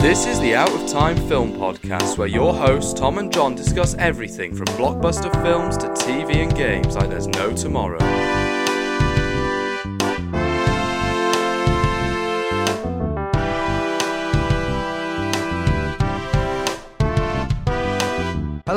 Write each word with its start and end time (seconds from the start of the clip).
This 0.00 0.26
is 0.26 0.38
the 0.40 0.52
Outatime 0.54 1.28
Film 1.28 1.52
Podcast, 1.52 2.18
where 2.18 2.28
your 2.28 2.52
hosts 2.52 2.92
Tom 2.92 3.18
and 3.18 3.32
John 3.32 3.54
discuss 3.54 3.94
everything 3.94 4.54
from 4.54 4.66
blockbuster 4.66 5.32
films 5.42 5.76
to 5.78 5.86
TV 5.88 6.36
and 6.36 6.54
games 6.54 6.96
like 6.96 7.08
there's 7.08 7.28
no 7.28 7.52
tomorrow. 7.52 7.98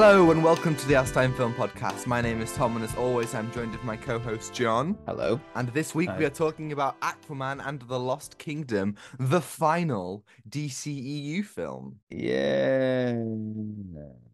Hello 0.07 0.29
and 0.29 0.43
welcome 0.43 0.75
to 0.75 0.87
the 0.87 0.93
Time 1.15 1.33
Film 1.33 1.51
Podcast. 1.55 2.05
My 2.05 2.21
name 2.21 2.39
is 2.39 2.53
Tom, 2.53 2.75
and 2.75 2.85
as 2.85 2.93
always, 2.93 3.33
I'm 3.33 3.51
joined 3.51 3.71
with 3.71 3.83
my 3.83 3.97
co-host 3.97 4.53
John. 4.53 4.95
Hello. 5.07 5.41
And 5.55 5.67
this 5.69 5.95
week 5.95 6.09
Hi. 6.09 6.19
we 6.19 6.25
are 6.25 6.29
talking 6.29 6.73
about 6.73 7.01
Aquaman 7.01 7.67
and 7.67 7.81
the 7.81 7.99
Lost 7.99 8.37
Kingdom, 8.37 8.97
the 9.17 9.41
final 9.41 10.23
DCEU 10.47 11.43
film. 11.43 11.95
Yeah. 12.11 13.15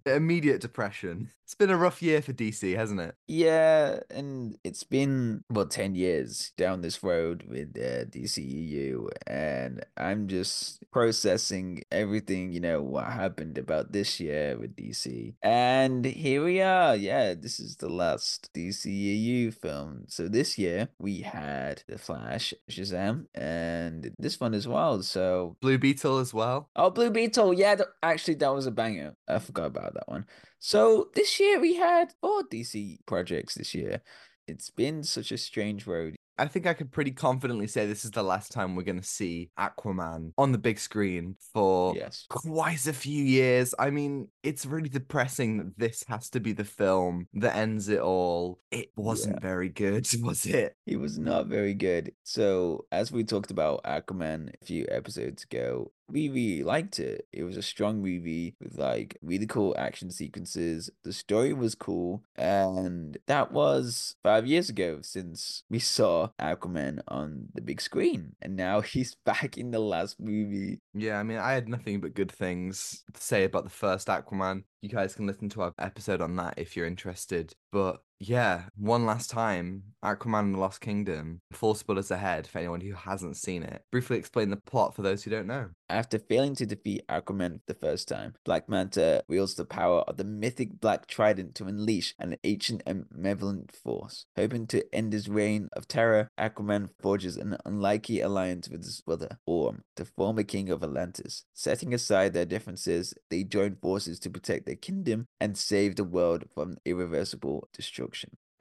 Immediate 0.06 0.62
depression. 0.62 1.32
It's 1.52 1.58
been 1.58 1.70
a 1.70 1.76
rough 1.76 2.02
year 2.02 2.22
for 2.22 2.32
DC, 2.32 2.78
hasn't 2.78 3.02
it? 3.02 3.14
Yeah, 3.28 4.00
and 4.10 4.58
it's 4.64 4.86
been 4.86 5.44
well 5.50 5.66
10 5.66 5.96
years 5.96 6.54
down 6.56 6.80
this 6.80 7.04
road 7.04 7.44
with 7.46 7.76
uh, 7.78 8.06
DCEU 8.06 9.10
and 9.28 9.84
I'm 9.98 10.30
just 10.30 10.82
processing 10.92 11.84
everything, 11.92 12.54
you 12.54 12.62
know, 12.62 12.82
what 12.82 13.08
happened 13.08 13.58
about 13.58 13.92
this 13.92 14.18
year 14.18 14.58
with 14.58 14.78
DC. 14.78 15.34
And 15.42 16.06
here 16.06 16.42
we 16.42 16.62
are. 16.62 16.96
Yeah, 16.96 17.34
this 17.34 17.60
is 17.60 17.76
the 17.76 17.90
last 17.90 18.50
DCEU 18.54 19.54
film. 19.54 20.06
So 20.08 20.30
this 20.30 20.58
year 20.58 20.88
we 21.00 21.20
had 21.20 21.84
The 21.90 21.98
Flash, 21.98 22.54
Shazam, 22.70 23.26
and 23.36 24.14
this 24.18 24.40
one 24.40 24.54
as 24.54 24.70
well. 24.70 25.04
So 25.04 25.58
Blue 25.62 25.78
Beetle 25.78 26.20
as 26.20 26.34
well. 26.34 26.70
Oh, 26.78 26.90
Blue 26.90 27.10
Beetle. 27.10 27.56
Yeah, 27.56 27.76
th- 27.76 27.90
actually, 28.02 28.36
that 28.36 28.54
was 28.54 28.68
a 28.68 28.72
banger. 28.72 29.16
I 29.28 29.40
forgot 29.40 29.66
about 29.66 29.91
that 29.94 30.08
one. 30.08 30.26
So 30.60 31.10
this 31.16 31.40
year 31.40 31.60
we 31.60 31.76
had 31.76 32.14
four 32.22 32.44
DC 32.44 32.98
projects 33.06 33.56
this 33.56 33.74
year. 33.74 34.02
It's 34.48 34.70
been 34.70 35.04
such 35.04 35.32
a 35.32 35.38
strange 35.38 35.88
road. 35.88 36.16
I 36.38 36.48
think 36.48 36.66
I 36.66 36.74
could 36.74 36.92
pretty 36.92 37.12
confidently 37.12 37.68
say 37.68 37.86
this 37.86 38.04
is 38.04 38.10
the 38.12 38.24
last 38.24 38.52
time 38.52 38.76
we're 38.76 38.82
going 38.82 39.00
to 39.00 39.06
see 39.08 39.52
Aquaman 39.60 40.32
on 40.40 40.52
the 40.52 40.58
big 40.58 40.80
screen 40.80 41.36
for 41.54 41.96
Yes. 41.96 42.26
quite 42.30 42.88
a 42.88 42.94
few 42.94 43.24
years. 43.24 43.76
I 43.78 43.92
mean, 43.92 44.28
it's 44.42 44.66
really 44.66 44.90
depressing 44.90 45.58
that 45.58 45.78
this 45.78 46.04
has 46.08 46.32
to 46.32 46.40
be 46.40 46.54
the 46.54 46.64
film 46.66 47.28
that 47.36 47.56
ends 47.56 47.90
it 47.90 48.00
all. 48.00 48.60
It 48.72 48.90
wasn't 48.96 49.40
very 49.40 49.70
good, 49.70 50.08
was 50.24 50.48
it? 50.48 50.76
It 50.88 50.98
was 50.98 51.20
not 51.20 51.46
very 51.46 51.76
good. 51.76 52.12
So, 52.24 52.86
as 52.92 53.12
we 53.12 53.24
talked 53.24 53.52
about 53.52 53.84
Aquaman 53.84 54.50
a 54.60 54.66
few 54.66 54.88
episodes 54.90 55.44
ago, 55.44 55.92
we 56.12 56.30
really 56.30 56.64
liked 56.64 57.00
it. 57.00 57.28
It 57.32 57.44
was 57.44 57.58
a 57.58 57.62
strong 57.62 58.02
movie 58.02 58.56
with 58.60 58.78
like 58.78 59.18
really 59.22 59.48
cool 59.48 59.76
action 59.78 60.12
sequences. 60.12 60.90
The 61.04 61.14
story 61.14 61.54
was 61.54 61.76
cool, 61.76 62.24
and 62.36 63.18
that 63.28 63.52
was 63.52 64.16
five 64.24 64.46
years 64.46 64.70
ago 64.70 65.00
since 65.02 65.64
we 65.70 65.80
saw 65.98 66.30
Aquaman 66.40 67.00
on 67.08 67.48
the 67.54 67.62
big 67.62 67.82
screen, 67.82 68.36
and 68.42 68.56
now 68.56 68.82
he's 68.82 69.16
back 69.26 69.58
in 69.58 69.72
the 69.72 69.80
last 69.80 70.20
movie. 70.20 70.80
Yeah, 70.94 71.20
I 71.20 71.24
mean, 71.24 71.38
I 71.38 71.54
had 71.54 71.70
nothing 71.70 72.02
but 72.02 72.14
good 72.14 72.32
things 72.32 73.04
to 73.14 73.22
say 73.22 73.44
about 73.44 73.64
the 73.64 73.70
first 73.70 74.08
Aquaman. 74.08 74.64
You 74.82 74.90
guys 74.90 75.16
can 75.16 75.28
listen 75.28 75.50
to 75.50 75.62
our 75.62 75.74
episode 75.80 76.22
on 76.22 76.36
that 76.38 76.56
if 76.58 76.76
you're 76.76 76.88
interested. 76.88 77.54
But 77.72 78.02
yeah, 78.22 78.66
one 78.78 79.08
last 79.08 79.32
time, 79.32 79.82
Aquaman 80.06 80.42
and 80.42 80.56
the 80.56 80.60
Lost 80.60 80.80
Kingdom. 80.80 81.42
Full 81.54 81.74
spoilers 81.74 82.12
ahead 82.12 82.46
for 82.46 82.60
anyone 82.60 82.82
who 82.82 82.94
hasn't 82.94 83.36
seen 83.36 83.64
it. 83.64 83.84
Briefly 83.92 84.18
explain 84.18 84.52
the 84.52 84.58
plot 84.58 84.96
for 84.96 85.02
those 85.02 85.24
who 85.24 85.32
don't 85.32 85.48
know. 85.48 85.70
After 85.90 86.20
failing 86.20 86.56
to 86.56 86.66
defeat 86.68 87.06
Aquaman 87.10 87.62
the 87.66 87.74
first 87.74 88.08
time, 88.08 88.36
Black 88.46 88.70
Manta 88.70 89.24
wields 89.28 89.56
the 89.56 89.66
power 89.66 90.02
of 90.02 90.18
the 90.18 90.24
mythic 90.24 90.80
Black 90.80 91.08
Trident 91.08 91.56
to 91.56 91.66
unleash 91.66 92.14
an 92.20 92.38
ancient 92.44 92.84
and 92.86 93.06
malevolent 93.12 93.72
force. 93.72 94.26
Hoping 94.38 94.68
to 94.68 94.86
end 94.94 95.14
his 95.14 95.28
reign 95.28 95.70
of 95.74 95.88
terror, 95.88 96.30
Aquaman 96.40 96.90
forges 97.02 97.38
an 97.38 97.58
unlikely 97.66 98.22
alliance 98.22 98.70
with 98.70 98.84
his 98.84 99.02
brother, 99.02 99.40
Orm, 99.48 99.82
the 99.96 100.06
former 100.06 100.44
king 100.44 100.70
of 100.70 100.84
Atlantis. 100.84 101.46
Setting 101.54 101.94
aside 101.94 102.34
their 102.34 102.46
differences, 102.46 103.16
they 103.30 103.44
join 103.44 103.76
forces 103.76 104.20
to 104.20 104.30
protect 104.30 104.68
their 104.68 104.76
kingdom 104.76 105.26
and 105.40 105.58
save 105.58 105.96
the 105.96 106.04
world 106.04 106.46
from 106.54 106.78
irreversible 106.86 107.68
destruction. 107.74 108.11